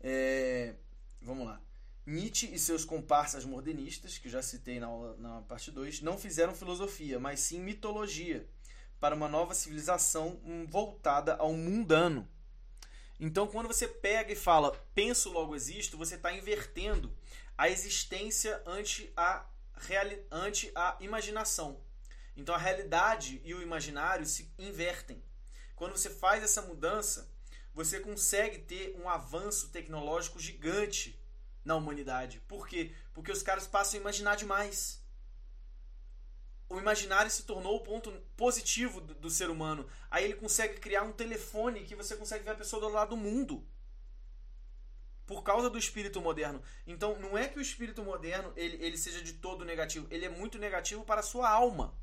é, 0.00 0.74
vamos 1.20 1.46
lá. 1.46 1.60
Nietzsche 2.06 2.52
e 2.52 2.58
seus 2.58 2.84
comparsas 2.84 3.44
modernistas, 3.44 4.18
que 4.18 4.28
já 4.28 4.42
citei 4.42 4.80
na, 4.80 4.86
aula, 4.86 5.16
na 5.18 5.42
parte 5.42 5.70
2, 5.70 6.00
não 6.00 6.18
fizeram 6.18 6.54
filosofia, 6.54 7.20
mas 7.20 7.40
sim 7.40 7.60
mitologia, 7.60 8.48
para 8.98 9.14
uma 9.14 9.28
nova 9.28 9.54
civilização 9.54 10.40
voltada 10.68 11.36
ao 11.36 11.52
mundano. 11.52 12.28
Então, 13.18 13.46
quando 13.46 13.66
você 13.66 13.86
pega 13.86 14.32
e 14.32 14.36
fala 14.36 14.72
penso, 14.94 15.30
logo 15.30 15.54
existo, 15.54 15.98
você 15.98 16.14
está 16.14 16.32
invertendo 16.32 17.14
a 17.56 17.68
existência 17.68 18.62
ante 18.66 19.12
a, 19.16 19.46
reali 19.76 20.24
ante 20.30 20.72
a 20.74 20.96
imaginação. 21.00 21.80
Então, 22.36 22.54
a 22.54 22.58
realidade 22.58 23.40
e 23.44 23.54
o 23.54 23.62
imaginário 23.62 24.24
se 24.24 24.50
invertem. 24.58 25.22
Quando 25.76 25.92
você 25.92 26.08
faz 26.08 26.42
essa 26.42 26.62
mudança, 26.62 27.30
você 27.84 27.98
consegue 27.98 28.58
ter 28.58 28.94
um 29.00 29.08
avanço 29.08 29.70
tecnológico 29.70 30.38
gigante 30.38 31.18
na 31.64 31.74
humanidade. 31.76 32.38
Por 32.46 32.68
quê? 32.68 32.92
Porque 33.14 33.32
os 33.32 33.42
caras 33.42 33.66
passam 33.66 33.98
a 33.98 34.02
imaginar 34.02 34.36
demais. 34.36 35.02
O 36.68 36.78
imaginário 36.78 37.30
se 37.30 37.44
tornou 37.44 37.76
o 37.76 37.82
ponto 37.82 38.12
positivo 38.36 39.00
do, 39.00 39.14
do, 39.14 39.30
ser 39.30 39.48
humano. 39.48 39.88
Aí 40.10 40.24
ele 40.24 40.34
consegue 40.34 40.78
criar 40.78 41.04
um 41.04 41.12
telefone 41.12 41.84
que 41.84 41.96
você 41.96 42.14
consegue 42.16 42.44
ver 42.44 42.50
a 42.50 42.54
pessoa 42.54 42.80
do 42.80 42.84
outro 42.84 42.98
lado 42.98 43.10
do 43.10 43.16
mundo. 43.16 43.66
Por 45.26 45.42
causa 45.42 45.70
do 45.70 45.78
espírito 45.78 46.20
moderno. 46.20 46.62
Então, 46.86 47.18
não 47.18 47.38
é 47.38 47.48
que 47.48 47.58
o 47.58 47.62
espírito 47.62 48.02
moderno 48.02 48.52
ele, 48.56 48.76
ele 48.84 48.98
seja 48.98 49.22
de 49.22 49.32
todo 49.34 49.64
negativo. 49.64 50.06
Ele 50.10 50.26
é 50.26 50.28
muito 50.28 50.58
negativo 50.58 51.02
para 51.02 51.20
a 51.20 51.24
sua 51.24 51.48
alma. 51.48 51.96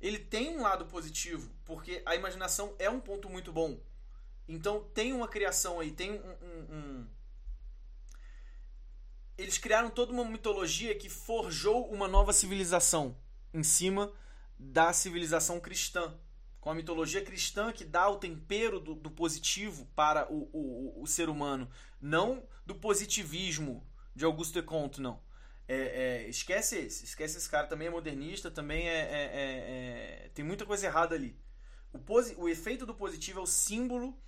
Ele 0.00 0.18
tem 0.18 0.56
um 0.56 0.62
lado 0.62 0.86
positivo, 0.86 1.50
porque 1.66 2.02
a 2.06 2.14
imaginação 2.16 2.74
é 2.78 2.88
um 2.88 3.00
ponto 3.00 3.28
muito 3.28 3.52
bom. 3.52 3.78
Então, 4.48 4.82
tem 4.94 5.12
uma 5.12 5.28
criação 5.28 5.78
aí, 5.78 5.92
tem 5.92 6.12
um, 6.12 6.16
um, 6.16 6.76
um 6.76 7.06
eles 9.38 9.56
criaram 9.56 9.88
toda 9.88 10.12
uma 10.12 10.24
mitologia 10.24 10.92
que 10.96 11.08
forjou 11.08 11.88
uma 11.92 12.08
nova 12.08 12.32
civilização 12.32 13.16
em 13.54 13.62
cima 13.62 14.12
da 14.58 14.92
civilização 14.92 15.60
cristã. 15.60 16.12
Com 16.60 16.70
a 16.70 16.74
mitologia 16.74 17.24
cristã 17.24 17.72
que 17.72 17.84
dá 17.84 18.08
o 18.08 18.16
tempero 18.16 18.80
do, 18.80 18.96
do 18.96 19.10
positivo 19.12 19.86
para 19.94 20.30
o, 20.30 20.50
o, 20.52 21.02
o, 21.02 21.06
ser 21.06 21.28
humano. 21.28 21.70
Não 22.00 22.42
do 22.66 22.74
positivismo 22.74 23.86
de 24.12 24.24
Auguste 24.24 24.60
Comte, 24.60 25.00
não. 25.00 25.22
É, 25.68 25.76
é, 25.76 26.28
esquece 26.28 26.76
esse. 26.76 27.04
Esquece 27.04 27.38
esse 27.38 27.48
cara. 27.48 27.68
Também 27.68 27.86
é 27.86 27.90
modernista, 27.90 28.50
também 28.50 28.88
é, 28.88 28.92
é, 28.92 29.22
é, 29.22 30.24
é 30.24 30.30
tem 30.34 30.44
muita 30.44 30.66
coisa 30.66 30.84
errada 30.84 31.14
ali. 31.14 31.38
O, 31.92 32.00
o 32.42 32.48
efeito 32.48 32.84
do 32.84 32.92
positivo 32.92 33.38
é 33.38 33.42
o 33.42 33.46
símbolo 33.46 34.18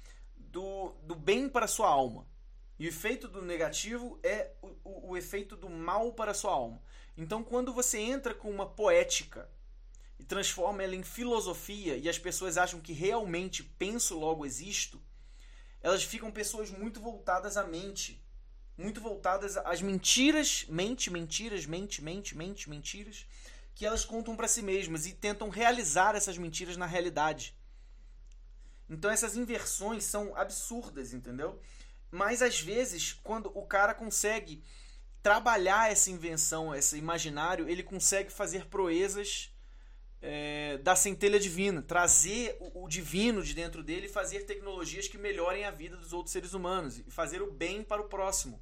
bem 1.30 1.48
para 1.48 1.68
sua 1.68 1.88
alma. 1.88 2.26
E 2.76 2.86
o 2.86 2.88
efeito 2.88 3.28
do 3.28 3.40
negativo 3.40 4.18
é 4.20 4.50
o, 4.60 4.68
o, 4.82 5.10
o 5.10 5.16
efeito 5.16 5.56
do 5.56 5.70
mal 5.70 6.12
para 6.12 6.34
sua 6.34 6.50
alma. 6.50 6.82
Então, 7.16 7.44
quando 7.44 7.72
você 7.72 7.98
entra 7.98 8.34
com 8.34 8.50
uma 8.50 8.66
poética 8.66 9.48
e 10.18 10.24
transforma 10.24 10.82
ela 10.82 10.96
em 10.96 11.04
filosofia 11.04 11.96
e 11.96 12.08
as 12.08 12.18
pessoas 12.18 12.58
acham 12.58 12.80
que 12.80 12.92
realmente 12.92 13.62
penso, 13.62 14.18
logo 14.18 14.44
existo, 14.44 15.00
elas 15.80 16.02
ficam 16.02 16.32
pessoas 16.32 16.68
muito 16.68 16.98
voltadas 16.98 17.56
à 17.56 17.64
mente, 17.64 18.20
muito 18.76 19.00
voltadas 19.00 19.56
às 19.58 19.80
mentiras, 19.80 20.66
mente, 20.68 21.12
mentiras, 21.12 21.64
mente, 21.64 22.02
mente, 22.02 22.36
mente, 22.36 22.68
mentiras, 22.68 23.24
que 23.72 23.86
elas 23.86 24.04
contam 24.04 24.34
para 24.34 24.48
si 24.48 24.62
mesmas 24.62 25.06
e 25.06 25.12
tentam 25.12 25.48
realizar 25.48 26.16
essas 26.16 26.36
mentiras 26.36 26.76
na 26.76 26.86
realidade. 26.86 27.54
Então 28.90 29.10
essas 29.10 29.36
inversões 29.36 30.04
são 30.04 30.36
absurdas, 30.36 31.14
entendeu? 31.14 31.60
Mas 32.10 32.42
às 32.42 32.60
vezes, 32.60 33.12
quando 33.12 33.56
o 33.56 33.64
cara 33.64 33.94
consegue 33.94 34.62
trabalhar 35.22 35.90
essa 35.90 36.10
invenção, 36.10 36.74
esse 36.74 36.98
imaginário, 36.98 37.68
ele 37.68 37.84
consegue 37.84 38.30
fazer 38.30 38.66
proezas 38.66 39.54
é, 40.20 40.78
da 40.78 40.96
centelha 40.96 41.38
divina, 41.38 41.82
trazer 41.82 42.56
o, 42.58 42.84
o, 42.84 42.88
divino 42.88 43.42
de 43.42 43.54
dentro 43.54 43.82
dele 43.82 44.06
e 44.06 44.10
fazer 44.10 44.44
tecnologias 44.44 45.06
que 45.06 45.16
melhorem 45.16 45.64
a 45.64 45.70
vida 45.70 45.96
dos 45.96 46.12
outros 46.12 46.32
seres 46.32 46.52
humanos 46.52 46.98
e 46.98 47.04
fazer 47.10 47.40
o 47.40 47.50
bem 47.50 47.84
para 47.84 48.02
o 48.02 48.08
próximo. 48.08 48.60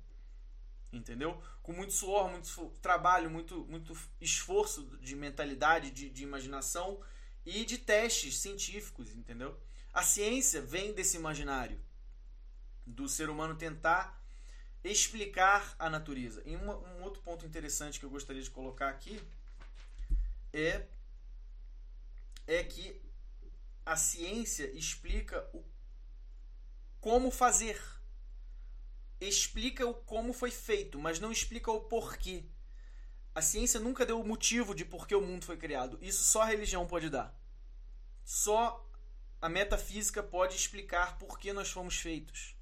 Entendeu? 0.93 1.41
Com 1.63 1.73
muito 1.73 1.93
suor, 1.93 2.31
muito 2.31 2.73
trabalho, 2.81 3.31
muito, 3.31 3.67
muito 3.67 3.97
esforço 4.21 4.85
de 5.01 5.17
mentalidade, 5.17 5.91
de, 5.91 6.11
de 6.11 6.23
imaginação 6.23 7.01
e 7.45 7.65
de 7.65 7.79
testes 7.79 8.39
científicos, 8.39 9.15
entendeu? 9.15 9.59
A 9.99 10.03
ciência 10.05 10.63
vem 10.63 10.93
desse 10.93 11.17
imaginário 11.17 11.77
do 12.87 13.09
ser 13.09 13.29
humano 13.29 13.57
tentar 13.57 14.23
explicar 14.85 15.75
a 15.77 15.91
natureza. 15.91 16.41
E 16.47 16.55
uma, 16.55 16.77
um 16.77 17.03
outro 17.03 17.21
ponto 17.21 17.45
interessante 17.45 17.99
que 17.99 18.07
eu 18.07 18.11
gostaria 18.11 18.41
de 18.41 18.49
colocar 18.49 18.91
aqui 18.91 19.21
é 20.53 20.87
é 22.47 22.63
que 22.63 23.03
a 23.85 23.97
ciência 23.97 24.71
explica 24.71 25.45
o 25.53 25.65
como 27.01 27.33
fazer. 27.33 27.83
Explica 29.21 29.85
o 29.85 29.95
como 29.95 30.33
foi 30.33 30.53
feito, 30.53 30.97
mas 30.97 31.19
não 31.19 31.33
explica 31.33 31.73
o 31.73 31.81
porquê. 31.81 32.45
A 33.35 33.43
ciência 33.43 33.81
nunca 33.81 34.07
deu 34.07 34.21
o 34.21 34.29
motivo 34.29 34.77
de 34.77 34.85
por 34.85 35.09
que 35.09 35.15
o 35.17 35.21
mundo 35.21 35.45
foi 35.45 35.57
criado. 35.57 35.99
Isso 36.01 36.23
só 36.23 36.43
a 36.43 36.47
religião 36.47 36.87
pode 36.87 37.11
dar. 37.11 37.37
Só 38.25 38.88
a 39.41 39.49
metafísica 39.49 40.23
pode 40.23 40.57
explicar 40.57 41.19
por 41.19 41.39
que 41.39 41.53
nós 41.53 41.71
fomos 41.71 41.97
feitos. 41.97 42.57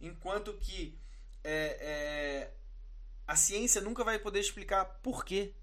Enquanto 0.00 0.54
que 0.54 0.98
é, 1.42 1.78
é, 1.80 2.54
a 3.26 3.36
ciência 3.36 3.80
nunca 3.80 4.04
vai 4.04 4.18
poder 4.18 4.40
explicar 4.40 4.84
por 5.02 5.24
quê. 5.24 5.54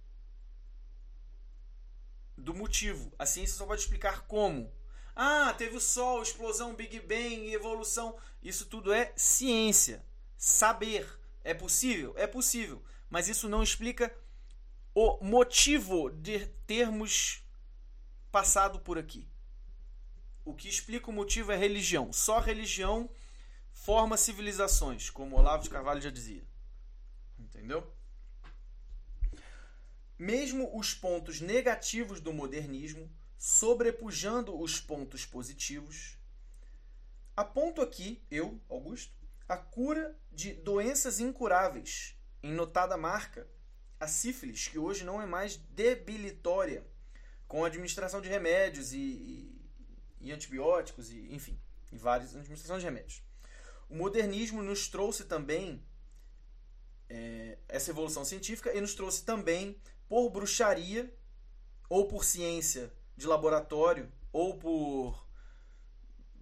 Do 2.35 2.53
motivo. 2.53 3.11
A 3.17 3.25
ciência 3.25 3.57
só 3.57 3.65
pode 3.65 3.81
explicar 3.81 4.27
como. 4.27 4.71
Ah, 5.15 5.53
teve 5.53 5.75
o 5.75 5.81
Sol, 5.81 6.21
explosão, 6.21 6.75
Big 6.75 6.99
Bang, 6.99 7.51
evolução. 7.51 8.17
Isso 8.41 8.65
tudo 8.67 8.93
é 8.93 9.11
ciência. 9.15 10.05
Saber. 10.37 11.19
É 11.43 11.53
possível? 11.53 12.13
É 12.17 12.27
possível. 12.27 12.83
Mas 13.09 13.27
isso 13.27 13.49
não 13.49 13.63
explica 13.63 14.15
o 14.93 15.23
motivo 15.23 16.09
de 16.09 16.45
termos 16.67 17.43
passado 18.31 18.79
por 18.79 18.97
aqui. 18.97 19.27
O 20.47 20.53
que 20.53 20.69
explica 20.69 21.09
o 21.09 21.13
motivo 21.13 21.51
é 21.51 21.57
religião. 21.57 22.13
Só 22.13 22.39
religião 22.39 23.09
forma 23.73 24.15
civilizações, 24.15 25.09
como 25.09 25.35
Olavo 25.35 25.61
de 25.61 25.69
Carvalho 25.69 25.99
já 25.99 26.09
dizia. 26.09 26.41
Entendeu? 27.37 27.85
Mesmo 30.17 30.73
os 30.73 30.93
pontos 30.93 31.41
negativos 31.41 32.21
do 32.21 32.31
modernismo 32.31 33.11
sobrepujando 33.37 34.57
os 34.57 34.79
pontos 34.79 35.25
positivos, 35.25 36.17
aponto 37.35 37.81
aqui, 37.81 38.23
eu, 38.31 38.57
Augusto, 38.69 39.13
a 39.49 39.57
cura 39.57 40.17
de 40.31 40.53
doenças 40.53 41.19
incuráveis, 41.19 42.15
em 42.41 42.53
notada 42.53 42.95
marca 42.95 43.45
a 43.99 44.07
sífilis, 44.07 44.69
que 44.69 44.79
hoje 44.79 45.03
não 45.03 45.21
é 45.21 45.25
mais 45.25 45.57
debilitória, 45.57 46.87
com 47.49 47.65
a 47.65 47.67
administração 47.67 48.21
de 48.21 48.29
remédios 48.29 48.93
e, 48.93 49.56
e, 50.19 50.31
antibióticos, 50.31 51.11
e, 51.11 51.33
enfim, 51.33 51.59
e 51.91 51.97
várias 51.97 52.35
administrações 52.35 52.81
de 52.81 52.85
remédios. 52.85 53.23
O 53.89 53.95
modernismo 53.95 54.61
nos 54.61 54.87
trouxe 54.87 55.23
também 55.23 55.83
é, 57.09 57.57
essa 57.67 57.91
evolução 57.91 58.25
científica 58.25 58.73
e 58.73 58.81
nos 58.81 58.93
trouxe 58.93 59.23
também, 59.23 59.79
por 60.07 60.29
bruxaria 60.29 61.13
ou 61.89 62.07
por 62.07 62.23
ciência 62.23 62.91
de 63.15 63.25
laboratório 63.27 64.11
ou 64.31 64.57
por 64.57 65.27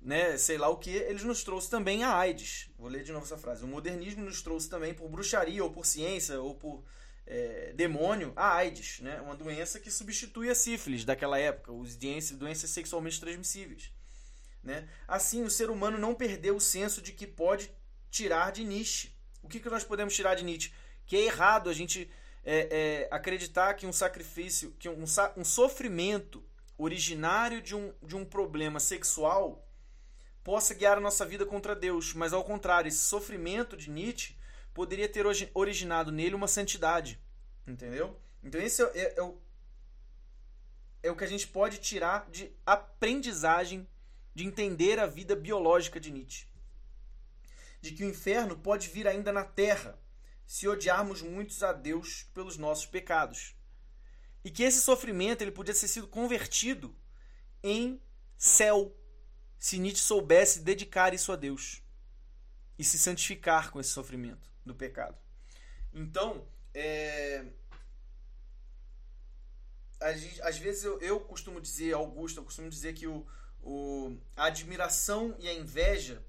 né, 0.02 0.38
sei 0.38 0.58
lá 0.58 0.70
o 0.70 0.78
que, 0.78 0.92
eles 0.92 1.24
nos 1.24 1.44
trouxe 1.44 1.68
também 1.68 2.04
a 2.04 2.16
AIDS. 2.16 2.70
Vou 2.78 2.88
ler 2.88 3.04
de 3.04 3.12
novo 3.12 3.26
essa 3.26 3.38
frase. 3.38 3.64
O 3.64 3.68
modernismo 3.68 4.24
nos 4.24 4.42
trouxe 4.44 4.70
também 4.70 4.94
por 4.94 5.10
bruxaria 5.10 5.64
ou 5.64 5.72
por 5.72 5.84
ciência 5.84 6.40
ou 6.40 6.54
por 6.54 6.84
é, 7.28 7.74
demônio 7.74 8.32
a 8.36 8.56
AIDS, 8.56 9.00
né? 9.00 9.20
uma 9.22 9.36
doença 9.36 9.80
que 9.80 9.90
substitui 9.90 10.50
a 10.50 10.56
sífilis 10.56 11.04
daquela 11.04 11.40
época, 11.40 11.72
os 11.72 11.96
doenças, 11.96 12.70
sexualmente 12.70 13.20
transmissíveis. 13.20 13.92
Né? 14.64 14.88
Assim, 15.08 15.44
o 15.44 15.50
ser 15.50 15.70
humano 15.70 15.98
não 15.98 16.14
perdeu 16.14 16.56
o 16.56 16.62
senso 16.62 17.02
de 17.02 17.12
que 17.12 17.28
pode 17.28 17.72
tirar 18.10 18.52
de 18.52 18.64
Nietzsche. 18.64 19.12
O 19.42 19.48
que, 19.48 19.60
que 19.60 19.70
nós 19.70 19.84
podemos 19.84 20.16
tirar 20.16 20.36
de 20.36 20.44
Nietzsche? 20.44 20.74
Que 21.06 21.18
é 21.18 21.26
errado 21.26 21.70
a 21.70 21.74
gente 21.74 22.10
é, 22.44 23.08
é, 23.10 23.16
acreditar 23.16 23.74
que 23.74 23.86
um 23.86 23.94
sacrifício, 23.94 24.72
que 24.80 24.90
um, 24.90 25.06
um 25.38 25.44
sofrimento 25.44 26.44
originário 26.78 27.62
de 27.62 27.76
um, 27.76 27.94
de 28.04 28.16
um 28.16 28.26
problema 28.26 28.80
sexual 28.80 29.68
possa 30.44 30.74
guiar 30.74 30.98
a 30.98 31.02
nossa 31.02 31.26
vida 31.26 31.46
contra 31.46 31.76
Deus. 31.76 32.14
Mas 32.14 32.34
ao 32.34 32.44
contrário, 32.44 32.88
esse 32.88 33.00
sofrimento 33.00 33.76
de 33.76 33.90
Nietzsche 33.90 34.35
poderia 34.76 35.08
ter 35.08 35.26
originado 35.54 36.12
nele 36.12 36.36
uma 36.36 36.50
santidade. 36.50 37.18
Entendeu? 37.66 38.20
Então 38.44 38.62
esse 38.62 38.84
é, 38.84 38.92
é, 38.94 39.14
é, 39.18 39.24
o, 39.24 39.42
é 41.02 41.10
o 41.10 41.16
que 41.16 41.24
a 41.24 41.28
gente 41.28 41.48
pode 41.48 41.78
tirar 41.78 42.30
de 42.30 42.52
aprendizagem 42.66 43.88
de 44.36 44.46
entender 44.46 45.00
a 45.00 45.08
vida 45.08 45.34
biológica 45.34 45.98
de 45.98 46.12
Nietzsche. 46.12 46.46
De 47.82 47.94
que 47.94 48.04
o 48.04 48.10
inferno 48.10 48.58
pode 48.58 48.90
vir 48.90 49.08
ainda 49.08 49.32
na 49.32 49.46
terra 49.46 49.98
se 50.46 50.68
odiarmos 50.68 51.22
muitos 51.22 51.64
a 51.64 51.72
Deus 51.72 52.24
pelos 52.34 52.58
nossos 52.58 52.86
pecados. 52.86 53.56
E 54.44 54.52
que 54.52 54.62
esse 54.62 54.82
sofrimento 54.82 55.42
ele 55.42 55.52
podia 55.52 55.74
ter 55.74 55.88
sido 55.88 56.08
convertido 56.08 56.94
em 57.64 58.00
céu 58.38 58.94
se 59.58 59.80
Nietzsche 59.80 60.04
soubesse 60.04 60.60
dedicar 60.60 61.14
isso 61.14 61.32
a 61.32 61.38
Deus 61.38 61.82
e 62.78 62.84
se 62.84 63.00
santificar 63.00 63.72
com 63.72 63.80
esse 63.80 63.92
sofrimento 63.92 64.55
do 64.66 64.74
pecado. 64.74 65.18
Então, 65.94 66.48
é... 66.74 67.46
às 70.00 70.58
vezes 70.58 70.84
eu, 70.84 71.00
eu 71.00 71.20
costumo 71.20 71.62
dizer, 71.62 71.94
Augusto, 71.94 72.40
eu 72.40 72.44
costumo 72.44 72.70
dizer 72.70 72.94
que 72.94 73.08
o, 73.08 73.26
o, 73.62 74.18
a 74.36 74.46
admiração 74.46 75.36
e 75.40 75.48
a 75.48 75.54
inveja 75.54 76.24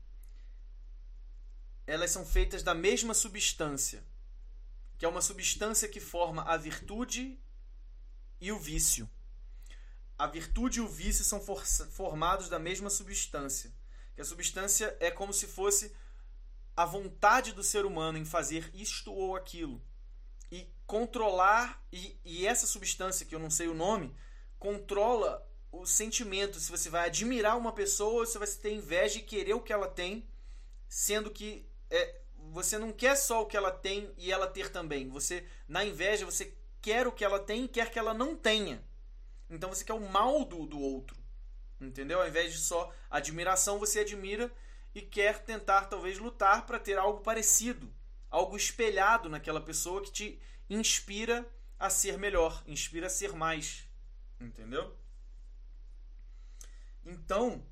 elas 1.86 2.10
são 2.10 2.26
feitas 2.26 2.62
da 2.62 2.74
mesma 2.74 3.14
substância, 3.14 4.04
que 4.98 5.04
é 5.04 5.08
uma 5.08 5.22
substância 5.22 5.88
que 5.88 6.00
forma 6.00 6.42
a 6.42 6.56
virtude 6.56 7.38
e 8.40 8.50
o 8.50 8.58
vício. 8.58 9.08
A 10.18 10.26
virtude 10.26 10.78
e 10.78 10.82
o 10.82 10.88
vício 10.88 11.24
são 11.24 11.40
for 11.40 11.64
formados 11.64 12.48
da 12.48 12.58
mesma 12.58 12.90
substância. 12.90 13.70
Que 14.14 14.22
a 14.22 14.24
substância 14.24 14.96
é 14.98 15.10
como 15.10 15.32
se 15.32 15.46
fosse 15.46 15.94
a 16.76 16.84
vontade 16.84 17.52
do 17.52 17.64
ser 17.64 17.86
humano 17.86 18.18
em 18.18 18.24
fazer 18.24 18.70
isto 18.74 19.12
ou 19.12 19.34
aquilo. 19.34 19.80
E 20.50 20.68
controlar, 20.86 21.82
e, 21.90 22.18
e 22.24 22.46
essa 22.46 22.66
substância, 22.66 23.24
que 23.24 23.34
eu 23.34 23.38
não 23.38 23.50
sei 23.50 23.66
o 23.66 23.74
nome, 23.74 24.14
controla 24.58 25.44
o 25.72 25.86
sentimento, 25.86 26.60
se 26.60 26.70
você 26.70 26.88
vai 26.90 27.06
admirar 27.06 27.56
uma 27.56 27.72
pessoa, 27.72 28.26
se 28.26 28.38
você 28.38 28.58
tem 28.60 28.76
inveja 28.76 29.18
e 29.18 29.22
querer 29.22 29.54
o 29.54 29.60
que 29.60 29.72
ela 29.72 29.88
tem, 29.88 30.28
sendo 30.88 31.30
que 31.30 31.68
é, 31.90 32.20
você 32.52 32.78
não 32.78 32.92
quer 32.92 33.16
só 33.16 33.42
o 33.42 33.46
que 33.46 33.56
ela 33.56 33.70
tem 33.70 34.12
e 34.16 34.30
ela 34.30 34.46
ter 34.46 34.70
também. 34.70 35.08
Você, 35.08 35.46
na 35.66 35.84
inveja, 35.84 36.24
você 36.24 36.54
quer 36.80 37.06
o 37.06 37.12
que 37.12 37.24
ela 37.24 37.38
tem 37.38 37.64
e 37.64 37.68
quer 37.68 37.90
que 37.90 37.98
ela 37.98 38.14
não 38.14 38.36
tenha. 38.36 38.82
Então 39.50 39.68
você 39.68 39.84
quer 39.84 39.94
o 39.94 40.08
mal 40.08 40.44
do, 40.44 40.66
do 40.66 40.80
outro. 40.80 41.16
Entendeu? 41.80 42.20
Ao 42.20 42.28
invés 42.28 42.52
de 42.52 42.58
só 42.58 42.92
admiração, 43.10 43.78
você 43.78 44.00
admira 44.00 44.50
e 44.96 45.02
quer 45.02 45.44
tentar 45.44 45.90
talvez 45.90 46.18
lutar 46.18 46.64
para 46.64 46.78
ter 46.78 46.96
algo 46.96 47.20
parecido, 47.20 47.92
algo 48.30 48.56
espelhado 48.56 49.28
naquela 49.28 49.60
pessoa 49.60 50.02
que 50.02 50.10
te 50.10 50.40
inspira 50.70 51.46
a 51.78 51.90
ser 51.90 52.16
melhor, 52.16 52.64
inspira 52.66 53.06
a 53.06 53.10
ser 53.10 53.34
mais. 53.34 53.86
Entendeu? 54.40 54.96
Então, 57.04 57.62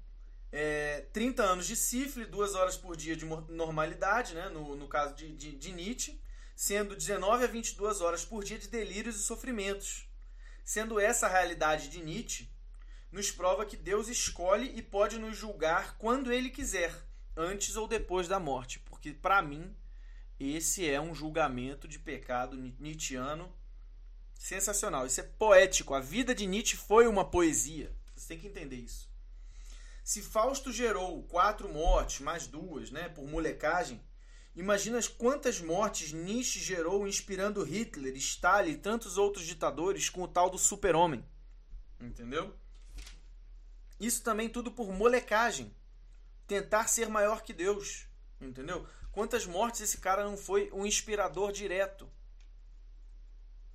é, 0.52 1.06
30 1.14 1.42
anos 1.42 1.66
de 1.66 1.74
sífilis, 1.76 2.28
duas 2.28 2.54
horas 2.54 2.76
por 2.76 2.94
dia 2.94 3.16
de 3.16 3.24
normalidade, 3.24 4.34
né, 4.34 4.50
no, 4.50 4.76
no 4.76 4.87
caso 4.87 5.14
de, 5.14 5.34
de, 5.34 5.52
de 5.52 5.72
Nietzsche, 5.72 6.20
sendo 6.54 6.94
19 6.94 7.42
a 7.42 7.46
22 7.46 8.02
horas 8.02 8.22
por 8.22 8.44
dia 8.44 8.58
de 8.58 8.68
delírios 8.68 9.16
e 9.16 9.22
sofrimentos. 9.22 10.06
Sendo 10.62 11.00
essa 11.00 11.24
a 11.24 11.30
realidade 11.30 11.88
de 11.88 12.02
Nietzsche, 12.02 12.50
nos 13.10 13.30
prova 13.30 13.64
que 13.64 13.78
Deus 13.78 14.08
escolhe 14.08 14.76
e 14.76 14.82
pode 14.82 15.18
nos 15.18 15.38
julgar 15.38 15.96
quando 15.96 16.30
ele 16.30 16.50
quiser, 16.50 16.94
antes 17.37 17.77
ou 17.77 17.87
depois 17.87 18.29
da 18.29 18.38
morte. 18.38 18.79
Porque, 18.81 19.12
para 19.12 19.42
mim, 19.42 19.75
esse 20.38 20.88
é 20.88 21.01
um 21.01 21.14
julgamento 21.14 21.87
de 21.87 21.99
pecado 21.99 22.57
nietzschiano 22.57 23.53
sensacional. 24.35 25.07
Isso 25.07 25.20
é 25.20 25.25
poético. 25.25 25.94
A 25.94 26.01
vida 26.01 26.35
de 26.35 26.47
Nietzsche 26.47 26.77
foi 26.77 27.07
uma 27.07 27.25
poesia. 27.25 27.94
Você 28.14 28.29
tem 28.29 28.38
que 28.38 28.49
entender 28.49 28.77
isso. 28.77 29.09
Se 30.03 30.20
Fausto 30.20 30.70
gerou 30.70 31.23
quatro 31.25 31.68
mortes, 31.68 32.20
mais 32.20 32.47
duas, 32.47 32.90
né, 32.90 33.09
por 33.09 33.27
molecagem, 33.27 34.03
imagina 34.55 35.01
quantas 35.16 35.61
mortes 35.61 36.12
Nietzsche 36.12 36.61
gerou 36.61 37.09
inspirando 37.09 37.64
Hitler, 37.64 38.14
Stalin 38.16 38.73
e 38.73 38.77
tantos 38.77 39.16
outros 39.16 39.47
ditadores 39.47 40.11
com 40.11 40.23
o 40.23 40.29
tal 40.29 40.51
do 40.51 40.59
super-homem. 40.59 41.25
Entendeu? 41.99 42.55
Isso 43.99 44.23
também 44.23 44.49
tudo 44.49 44.70
por 44.70 44.92
molecagem. 44.92 45.75
Tentar 46.46 46.88
ser 46.88 47.09
maior 47.09 47.42
que 47.42 47.52
Deus. 47.52 48.07
Entendeu? 48.40 48.87
Quantas 49.12 49.46
mortes 49.46 49.80
esse 49.80 49.98
cara 49.98 50.24
não 50.24 50.37
foi 50.37 50.70
um 50.72 50.85
inspirador 50.85 51.52
direto 51.52 52.11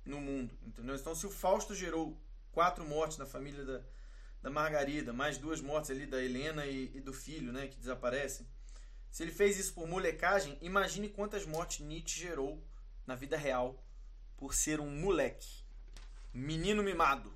no 0.04 0.20
mundo. 0.20 0.56
Entendeu? 0.66 0.94
Então, 0.94 1.14
se 1.14 1.26
o 1.26 1.30
Fausto 1.30 1.74
gerou 1.74 2.20
quatro 2.52 2.84
mortes 2.84 3.16
na 3.16 3.26
família 3.26 3.64
da, 3.64 3.80
da 4.42 4.50
Margarida, 4.50 5.12
mais 5.12 5.38
duas 5.38 5.60
mortes 5.60 5.90
ali 5.90 6.06
da 6.06 6.22
Helena 6.22 6.66
e, 6.66 6.90
e, 6.94 7.00
do 7.00 7.12
filho, 7.12 7.52
né, 7.52 7.68
que 7.68 7.78
desaparecem. 7.78 8.46
Se 9.10 9.22
ele 9.22 9.32
fez 9.32 9.58
isso 9.58 9.74
por 9.74 9.88
molecagem, 9.88 10.58
imagine 10.60 11.08
quantas 11.08 11.44
mortes 11.46 11.84
Nietzsche 11.84 12.20
gerou 12.20 12.62
na 13.06 13.14
vida 13.14 13.36
real 13.36 13.82
por 14.36 14.54
ser 14.54 14.80
um 14.80 14.90
moleque, 14.90 15.64
menino 16.32 16.82
mimado. 16.82 17.32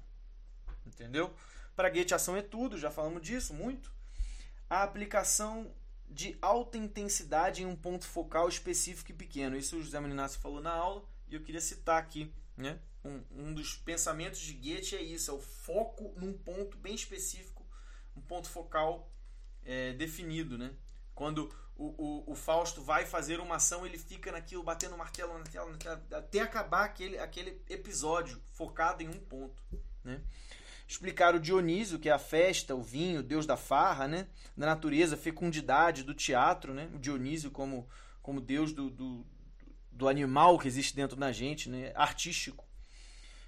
Entendeu? 0.87 1.35
Para 1.75 1.91
Goethe, 1.91 2.15
ação 2.15 2.37
é 2.37 2.43
tudo, 2.43 2.79
já 2.79 2.91
falamos 2.91 3.23
disso 3.23 3.53
muito. 3.53 3.94
A 4.69 4.83
aplicação 4.83 5.73
de 6.09 6.37
alta 6.41 6.79
intensidade 6.79 7.63
em 7.63 7.67
um 7.67 7.75
ponto 7.75 8.07
focal 8.07 8.49
específico 8.49 9.11
e 9.11 9.15
pequeno. 9.15 9.57
Isso 9.57 9.77
o 9.77 9.83
José 9.83 10.01
Meninácio 10.01 10.41
falou 10.41 10.61
na 10.61 10.73
aula 10.73 11.05
e 11.29 11.35
eu 11.35 11.43
queria 11.43 11.61
citar 11.61 12.01
aqui. 12.01 12.33
Né? 12.57 12.79
Um, 13.05 13.23
um 13.31 13.55
dos 13.55 13.75
pensamentos 13.75 14.41
de 14.41 14.55
Goethe 14.55 14.97
é 14.97 15.03
isso, 15.03 15.31
é 15.31 15.35
o 15.35 15.41
foco 15.41 16.15
num 16.17 16.33
ponto 16.33 16.77
bem 16.79 16.95
específico, 16.95 17.67
um 18.17 18.21
ponto 18.21 18.49
focal 18.49 19.11
é, 19.65 19.93
definido. 19.95 20.57
Né? 20.57 20.73
Quando 21.15 21.53
o, 21.77 21.87
o, 21.87 22.33
o, 22.33 22.35
Fausto 22.35 22.81
vai 22.81 23.05
fazer 23.05 23.41
uma 23.41 23.57
ação, 23.57 23.85
ele 23.85 23.99
fica 23.99 24.31
naquilo, 24.31 24.63
batendo 24.63 24.97
martelo 24.97 25.37
na 25.37 25.45
tela, 25.45 25.71
na 25.71 25.77
tela, 25.77 26.07
até 26.13 26.41
acabar 26.41 26.85
aquele, 26.85 27.19
aquele 27.19 27.61
episódio 27.69 28.41
focado 28.53 29.03
em 29.03 29.09
um 29.09 29.19
ponto. 29.19 29.61
Né? 30.05 30.21
Explicar 30.87 31.35
o 31.35 31.41
Dionísio, 31.41 31.99
que 31.99 32.09
é 32.09 32.13
a 32.13 32.19
festa, 32.19 32.75
o 32.75 32.83
vinho, 32.83 33.21
o 33.21 33.23
deus 33.23 33.47
da 33.47 33.57
farra, 33.57 34.07
né? 34.07 34.27
da 34.57 34.67
natureza, 34.67 35.17
fecundidade 35.17 36.03
do 36.03 36.15
teatro, 36.15 36.75
né? 36.75 36.91
o 36.95 36.99
Dionísio 36.99 37.51
como, 37.51 37.89
como 38.21 38.41
deus 38.41 38.73
do, 38.73 38.91
do, 38.91 39.27
do 39.91 40.09
animal 40.09 40.59
que 40.59 40.69
existe 40.69 40.95
dentro 40.95 41.17
da 41.17 41.33
gente, 41.33 41.71
né? 41.71 41.93
artístico. 41.95 42.67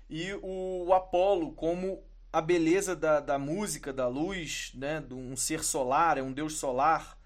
E 0.09 0.33
o, 0.43 0.87
o 0.87 0.95
Apolo 0.95 1.53
como 1.53 2.03
a 2.33 2.41
beleza 2.41 2.97
da, 2.97 3.21
da 3.21 3.39
música, 3.39 3.93
da 3.93 4.09
luz, 4.09 4.73
né? 4.75 5.01
de 5.01 5.15
um 5.15 5.37
ser 5.37 5.63
solar, 5.63 6.19
é 6.19 6.23
um 6.23 6.33
deus 6.33 6.55
solar 6.55 7.17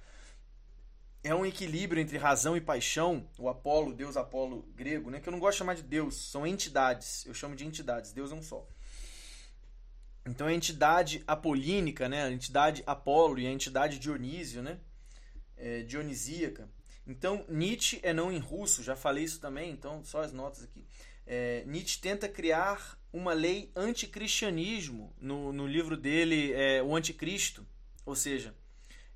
é 1.22 1.34
um 1.34 1.44
equilíbrio 1.44 2.00
entre 2.00 2.16
razão 2.16 2.56
e 2.56 2.60
paixão, 2.60 3.28
o 3.38 3.48
Apolo, 3.48 3.92
Deus 3.92 4.16
Apolo 4.16 4.62
grego, 4.74 5.10
né, 5.10 5.20
que 5.20 5.28
eu 5.28 5.32
não 5.32 5.38
gosto 5.38 5.52
de 5.52 5.58
chamar 5.58 5.74
de 5.74 5.82
Deus, 5.82 6.30
são 6.30 6.46
entidades, 6.46 7.26
eu 7.26 7.34
chamo 7.34 7.54
de 7.54 7.66
entidades, 7.66 8.12
Deus 8.12 8.32
é 8.32 8.34
um 8.34 8.42
só. 8.42 8.66
Então 10.26 10.46
a 10.46 10.52
entidade 10.52 11.22
apolínica, 11.26 12.08
né, 12.08 12.24
a 12.24 12.30
entidade 12.30 12.82
Apolo 12.86 13.38
e 13.38 13.46
a 13.46 13.50
entidade 13.50 13.98
Dionísio, 13.98 14.62
né, 14.62 14.78
é, 15.56 15.82
dionisíaca. 15.82 16.68
Então 17.06 17.44
Nietzsche 17.48 18.00
é 18.02 18.12
não 18.12 18.30
em 18.30 18.38
russo, 18.38 18.82
já 18.82 18.94
falei 18.94 19.24
isso 19.24 19.40
também, 19.40 19.70
então 19.70 20.04
só 20.04 20.22
as 20.22 20.32
notas 20.32 20.62
aqui. 20.62 20.86
É, 21.26 21.64
Nietzsche 21.66 22.00
tenta 22.00 22.28
criar 22.28 22.98
uma 23.12 23.32
lei 23.32 23.70
anticristianismo 23.74 25.14
no, 25.18 25.52
no 25.52 25.66
livro 25.66 25.96
dele, 25.96 26.52
é, 26.52 26.82
O 26.82 26.94
Anticristo, 26.94 27.66
ou 28.04 28.14
seja, 28.14 28.54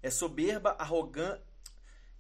é 0.02 0.10
soberba, 0.10 0.70
arrogante 0.78 1.40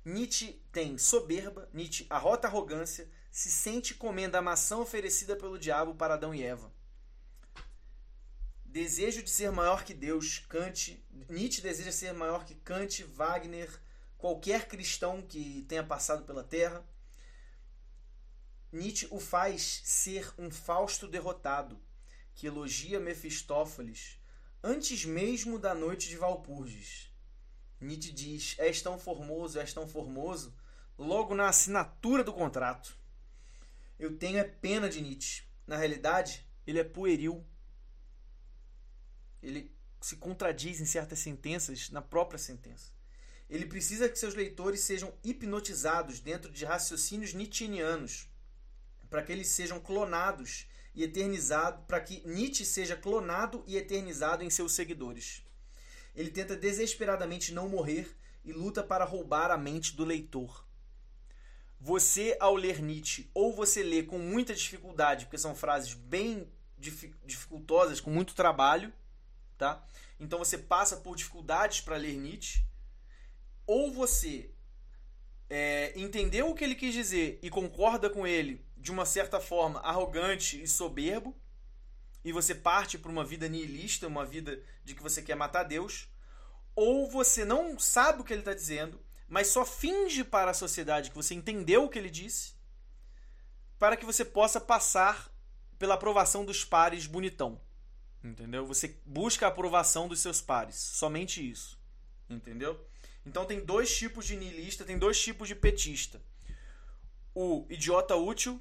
Nietzsche 0.04 0.60
tem 0.70 0.98
soberba, 0.98 1.66
Nietzsche 1.72 2.06
arrota 2.10 2.46
arrogância, 2.46 3.08
se 3.30 3.50
sente 3.50 3.94
comendo 3.94 4.36
a 4.36 4.42
maçã 4.42 4.76
oferecida 4.76 5.34
pelo 5.34 5.58
diabo 5.58 5.94
para 5.94 6.14
Adão 6.14 6.34
e 6.34 6.42
Eva. 6.42 6.70
Desejo 8.74 9.22
de 9.22 9.30
ser 9.30 9.52
maior 9.52 9.84
que 9.84 9.94
Deus, 9.94 10.40
Kant, 10.48 11.00
Nietzsche 11.28 11.62
deseja 11.62 11.92
ser 11.92 12.12
maior 12.12 12.44
que 12.44 12.56
Kant, 12.56 13.04
Wagner, 13.04 13.70
qualquer 14.18 14.66
cristão 14.66 15.22
que 15.22 15.64
tenha 15.68 15.84
passado 15.84 16.24
pela 16.24 16.42
terra. 16.42 16.84
Nietzsche 18.72 19.06
o 19.12 19.20
faz 19.20 19.80
ser 19.84 20.34
um 20.36 20.50
Fausto 20.50 21.06
derrotado, 21.06 21.80
que 22.34 22.48
elogia 22.48 22.98
Mefistófeles 22.98 24.18
antes 24.60 25.04
mesmo 25.04 25.56
da 25.56 25.72
noite 25.72 26.08
de 26.08 26.16
Valpurgis. 26.16 27.14
Nietzsche 27.80 28.10
diz: 28.10 28.56
És 28.58 28.82
tão 28.82 28.98
formoso, 28.98 29.60
és 29.60 29.72
tão 29.72 29.86
formoso, 29.86 30.52
logo 30.98 31.32
na 31.32 31.48
assinatura 31.48 32.24
do 32.24 32.32
contrato. 32.32 32.98
Eu 34.00 34.18
tenho 34.18 34.38
é 34.38 34.42
pena 34.42 34.88
de 34.88 35.00
Nietzsche. 35.00 35.44
Na 35.64 35.76
realidade, 35.76 36.44
ele 36.66 36.80
é 36.80 36.84
pueril. 36.84 37.46
Ele 39.44 39.70
se 40.00 40.16
contradiz 40.16 40.80
em 40.80 40.86
certas 40.86 41.18
sentenças 41.18 41.90
na 41.90 42.00
própria 42.00 42.38
sentença. 42.38 42.92
Ele 43.48 43.66
precisa 43.66 44.08
que 44.08 44.18
seus 44.18 44.34
leitores 44.34 44.80
sejam 44.80 45.12
hipnotizados 45.22 46.18
dentro 46.18 46.50
de 46.50 46.64
raciocínios 46.64 47.34
nietzscheanos, 47.34 48.28
para 49.10 49.22
que 49.22 49.30
eles 49.30 49.48
sejam 49.48 49.78
clonados 49.78 50.66
e 50.94 51.04
eternizados, 51.04 51.84
para 51.86 52.00
que 52.00 52.26
Nietzsche 52.26 52.64
seja 52.64 52.96
clonado 52.96 53.62
e 53.66 53.76
eternizado 53.76 54.42
em 54.42 54.50
seus 54.50 54.72
seguidores. 54.72 55.42
Ele 56.16 56.30
tenta 56.30 56.56
desesperadamente 56.56 57.52
não 57.52 57.68
morrer 57.68 58.16
e 58.44 58.52
luta 58.52 58.82
para 58.82 59.04
roubar 59.04 59.50
a 59.50 59.58
mente 59.58 59.94
do 59.94 60.04
leitor. 60.04 60.66
Você, 61.78 62.36
ao 62.40 62.54
ler 62.54 62.80
Nietzsche, 62.80 63.30
ou 63.34 63.52
você 63.52 63.82
lê 63.82 64.02
com 64.02 64.18
muita 64.18 64.54
dificuldade, 64.54 65.26
porque 65.26 65.36
são 65.36 65.54
frases 65.54 65.92
bem 65.92 66.50
dificultosas, 66.78 68.00
com 68.00 68.10
muito 68.10 68.34
trabalho, 68.34 68.92
tá? 69.56 69.84
Então 70.18 70.38
você 70.38 70.58
passa 70.58 70.96
por 70.96 71.16
dificuldades 71.16 71.80
para 71.80 71.96
ler 71.96 72.16
Nietzsche, 72.16 72.64
ou 73.66 73.92
você 73.92 74.50
é, 75.48 75.92
entendeu 75.96 76.50
o 76.50 76.54
que 76.54 76.64
ele 76.64 76.74
quis 76.74 76.92
dizer 76.92 77.38
e 77.42 77.50
concorda 77.50 78.10
com 78.10 78.26
ele 78.26 78.64
de 78.76 78.90
uma 78.90 79.06
certa 79.06 79.40
forma 79.40 79.80
arrogante 79.80 80.62
e 80.62 80.68
soberbo, 80.68 81.34
e 82.24 82.32
você 82.32 82.54
parte 82.54 82.98
para 82.98 83.10
uma 83.10 83.24
vida 83.24 83.48
nihilista, 83.48 84.06
uma 84.06 84.24
vida 84.24 84.62
de 84.84 84.94
que 84.94 85.02
você 85.02 85.22
quer 85.22 85.34
matar 85.34 85.62
Deus, 85.62 86.08
ou 86.74 87.08
você 87.08 87.44
não 87.44 87.78
sabe 87.78 88.20
o 88.20 88.24
que 88.24 88.32
ele 88.32 88.40
está 88.40 88.54
dizendo, 88.54 89.00
mas 89.28 89.48
só 89.48 89.64
finge 89.64 90.24
para 90.24 90.50
a 90.50 90.54
sociedade 90.54 91.10
que 91.10 91.16
você 91.16 91.34
entendeu 91.34 91.84
o 91.84 91.88
que 91.88 91.98
ele 91.98 92.10
disse, 92.10 92.54
para 93.78 93.96
que 93.96 94.06
você 94.06 94.24
possa 94.24 94.60
passar 94.60 95.30
pela 95.78 95.94
aprovação 95.94 96.44
dos 96.44 96.64
pares 96.64 97.06
bonitão. 97.06 97.60
Entendeu? 98.24 98.66
Você 98.66 98.96
busca 99.04 99.46
a 99.46 99.50
aprovação 99.50 100.08
dos 100.08 100.20
seus 100.20 100.40
pares, 100.40 100.76
somente 100.76 101.48
isso. 101.48 101.78
Entendeu? 102.28 102.82
Então 103.24 103.44
tem 103.44 103.64
dois 103.64 103.94
tipos 103.94 104.26
de 104.26 104.34
niilista, 104.34 104.84
tem 104.84 104.98
dois 104.98 105.20
tipos 105.20 105.46
de 105.46 105.54
petista. 105.54 106.20
O 107.34 107.66
idiota 107.68 108.16
útil 108.16 108.60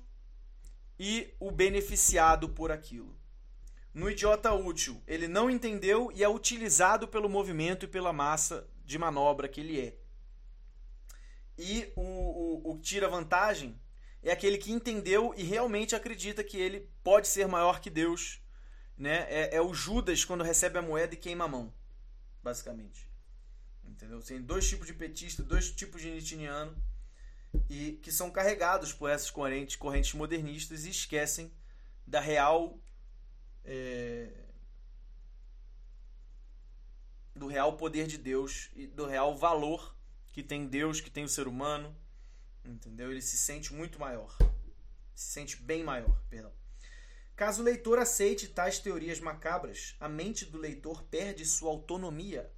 e 1.00 1.34
o 1.40 1.50
beneficiado 1.50 2.50
por 2.50 2.72
aquilo 2.72 3.18
no 3.94 4.10
idiota 4.10 4.52
útil. 4.52 5.02
Ele 5.06 5.28
não 5.28 5.50
entendeu 5.50 6.12
e 6.14 6.24
é 6.24 6.30
utilizado 6.30 7.08
pelo 7.08 7.30
movimento 7.30 7.86
e 7.86 7.88
pela 7.88 8.12
massa 8.12 8.68
de 8.84 8.98
manobra 8.98 9.48
que 9.48 9.62
ele 9.62 9.80
é. 9.80 9.96
E 11.58 11.92
o, 11.96 12.02
o, 12.02 12.72
o 12.72 12.80
tira 12.80 13.08
vantagem 13.08 13.80
é 14.24 14.32
aquele 14.32 14.58
que 14.58 14.72
entendeu 14.72 15.34
e 15.38 15.44
realmente 15.44 15.96
acredita 15.96 16.44
que 16.44 16.58
ele 16.58 16.90
pode 17.04 17.28
ser 17.28 17.48
maior 17.48 17.80
que 17.80 17.90
Deus. 17.90 18.42
Né? 18.98 19.26
É, 19.30 19.56
é 19.56 19.62
o 19.62 19.74
Judas 19.74 20.24
quando 20.24 20.44
recebe 20.44 20.78
a 20.78 20.82
moeda 20.82 21.14
e 21.14 21.18
queima 21.18 21.46
a 21.46 21.48
mão, 21.48 21.74
basicamente. 22.42 23.10
Entendeu? 23.84 24.22
Tem 24.22 24.42
dois 24.42 24.68
tipos 24.68 24.88
de 24.88 24.94
petista, 24.94 25.44
dois 25.44 25.72
tipos 25.72 26.02
de 26.02 26.12
nitiniano 26.12 26.76
e 27.70 27.94
que 28.02 28.12
são 28.12 28.32
carregados 28.32 28.92
por 28.92 29.10
essas 29.10 29.30
correntes, 29.30 29.76
correntes 29.76 30.14
modernistas 30.14 30.86
e 30.86 30.90
esquecem 30.90 31.52
da 32.06 32.20
real 32.20 32.80
é, 33.64 34.30
do 37.36 37.48
real 37.48 37.78
poder 37.78 38.08
de 38.08 38.18
Deus 38.18 38.70
e 38.76 38.88
do 38.88 39.06
real 39.06 39.36
valor 39.36 39.96
que 40.32 40.44
tem 40.44 40.68
Deus, 40.68 41.00
que 41.00 41.10
tem 41.10 41.24
o 41.24 41.30
ser 41.30 41.48
humano, 41.48 41.96
entendeu? 42.66 43.12
Ele 43.12 43.22
se 43.22 43.38
sente 43.38 43.74
muito 43.74 44.00
maior, 44.00 44.36
se 45.14 45.32
sente 45.32 45.58
bem 45.58 45.84
maior, 45.84 46.22
perdão. 46.30 46.52
Caso 47.36 47.62
o 47.62 47.66
leitor 47.66 47.98
aceite 47.98 48.48
tais 48.48 48.78
teorias 48.78 49.20
macabras, 49.20 49.96
a 50.00 50.08
mente 50.08 50.46
do 50.46 50.58
leitor 50.58 51.04
perde 51.04 51.46
sua 51.46 51.72
autonomia 51.72 52.52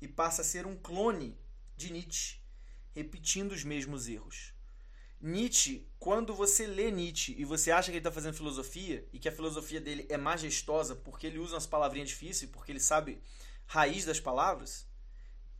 e 0.00 0.08
passa 0.08 0.42
a 0.42 0.44
ser 0.44 0.66
um 0.66 0.76
clone 0.76 1.38
de 1.76 1.92
Nietzsche, 1.92 2.40
repetindo 2.92 3.52
os 3.52 3.62
mesmos 3.62 4.08
erros. 4.08 4.52
Nietzsche, 5.20 5.88
quando 5.98 6.34
você 6.34 6.66
lê 6.66 6.90
Nietzsche 6.90 7.34
e 7.38 7.44
você 7.44 7.70
acha 7.70 7.86
que 7.86 7.92
ele 7.92 7.98
está 7.98 8.12
fazendo 8.12 8.34
filosofia 8.34 9.08
e 9.12 9.18
que 9.18 9.28
a 9.28 9.32
filosofia 9.32 9.80
dele 9.80 10.06
é 10.10 10.16
majestosa 10.16 10.94
porque 10.96 11.26
ele 11.26 11.38
usa 11.38 11.54
umas 11.54 11.66
palavrinhas 11.66 12.08
difíceis, 12.08 12.50
porque 12.50 12.72
ele 12.72 12.80
sabe 12.80 13.22
raiz 13.64 14.04
das 14.04 14.20
palavras, 14.20 14.88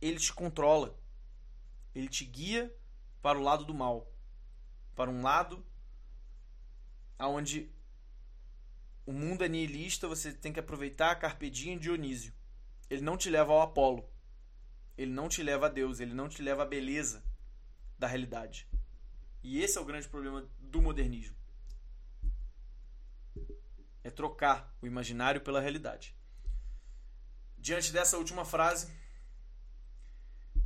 ele 0.01 0.19
te 0.19 0.33
controla. 0.33 0.97
Ele 1.95 2.07
te 2.07 2.25
guia 2.25 2.73
para 3.21 3.39
o 3.39 3.41
lado 3.41 3.65
do 3.65 3.73
mal, 3.73 4.11
para 4.95 5.09
um 5.09 5.21
lado 5.21 5.65
aonde 7.17 7.71
o 9.07 9.13
mundo 9.13 9.45
é 9.45 9.47
nihilista, 9.47 10.05
você 10.05 10.33
tem 10.33 10.51
que 10.51 10.59
aproveitar 10.59 11.11
a 11.11 11.15
carpe 11.15 11.49
diem 11.49 11.77
Dionísio. 11.77 12.33
Ele 12.89 13.01
não 13.01 13.15
te 13.15 13.29
leva 13.29 13.53
ao 13.53 13.61
Apolo. 13.61 14.05
Ele 14.97 15.11
não 15.11 15.29
te 15.29 15.41
leva 15.41 15.67
a 15.67 15.69
Deus, 15.69 16.01
ele 16.01 16.13
não 16.13 16.27
te 16.27 16.41
leva 16.41 16.63
à 16.63 16.65
beleza 16.65 17.23
da 17.97 18.05
realidade. 18.05 18.67
E 19.41 19.61
esse 19.63 19.77
é 19.77 19.81
o 19.81 19.85
grande 19.85 20.09
problema 20.09 20.45
do 20.59 20.81
modernismo. 20.81 21.37
É 24.03 24.09
trocar 24.09 24.75
o 24.81 24.85
imaginário 24.85 25.39
pela 25.39 25.61
realidade. 25.61 26.13
Diante 27.57 27.93
dessa 27.93 28.17
última 28.17 28.43
frase, 28.43 28.91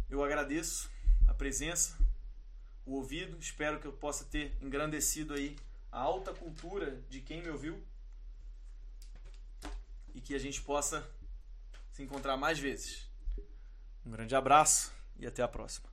eu 0.09 0.23
agradeço 0.23 0.89
a 1.27 1.33
presença, 1.35 1.95
o 2.87 2.93
ouvido, 2.93 3.37
espero 3.37 3.79
que 3.79 3.85
eu 3.85 3.93
possa 3.93 4.25
ter 4.25 4.57
engrandecido 4.59 5.35
aí 5.35 5.55
a 5.91 5.99
alta 5.99 6.33
cultura 6.33 6.99
de 7.07 7.21
quem 7.21 7.43
me 7.43 7.49
ouviu 7.49 7.90
e 10.13 10.21
que 10.21 10.33
a 10.33 10.39
gente 10.39 10.61
possa 10.61 11.07
se 11.91 12.03
encontrar 12.03 12.37
mais 12.37 12.57
vezes. 12.57 13.09
Um 14.05 14.11
grande 14.11 14.35
abraço 14.35 14.91
e 15.17 15.27
até 15.27 15.43
a 15.43 15.47
próxima. 15.47 15.90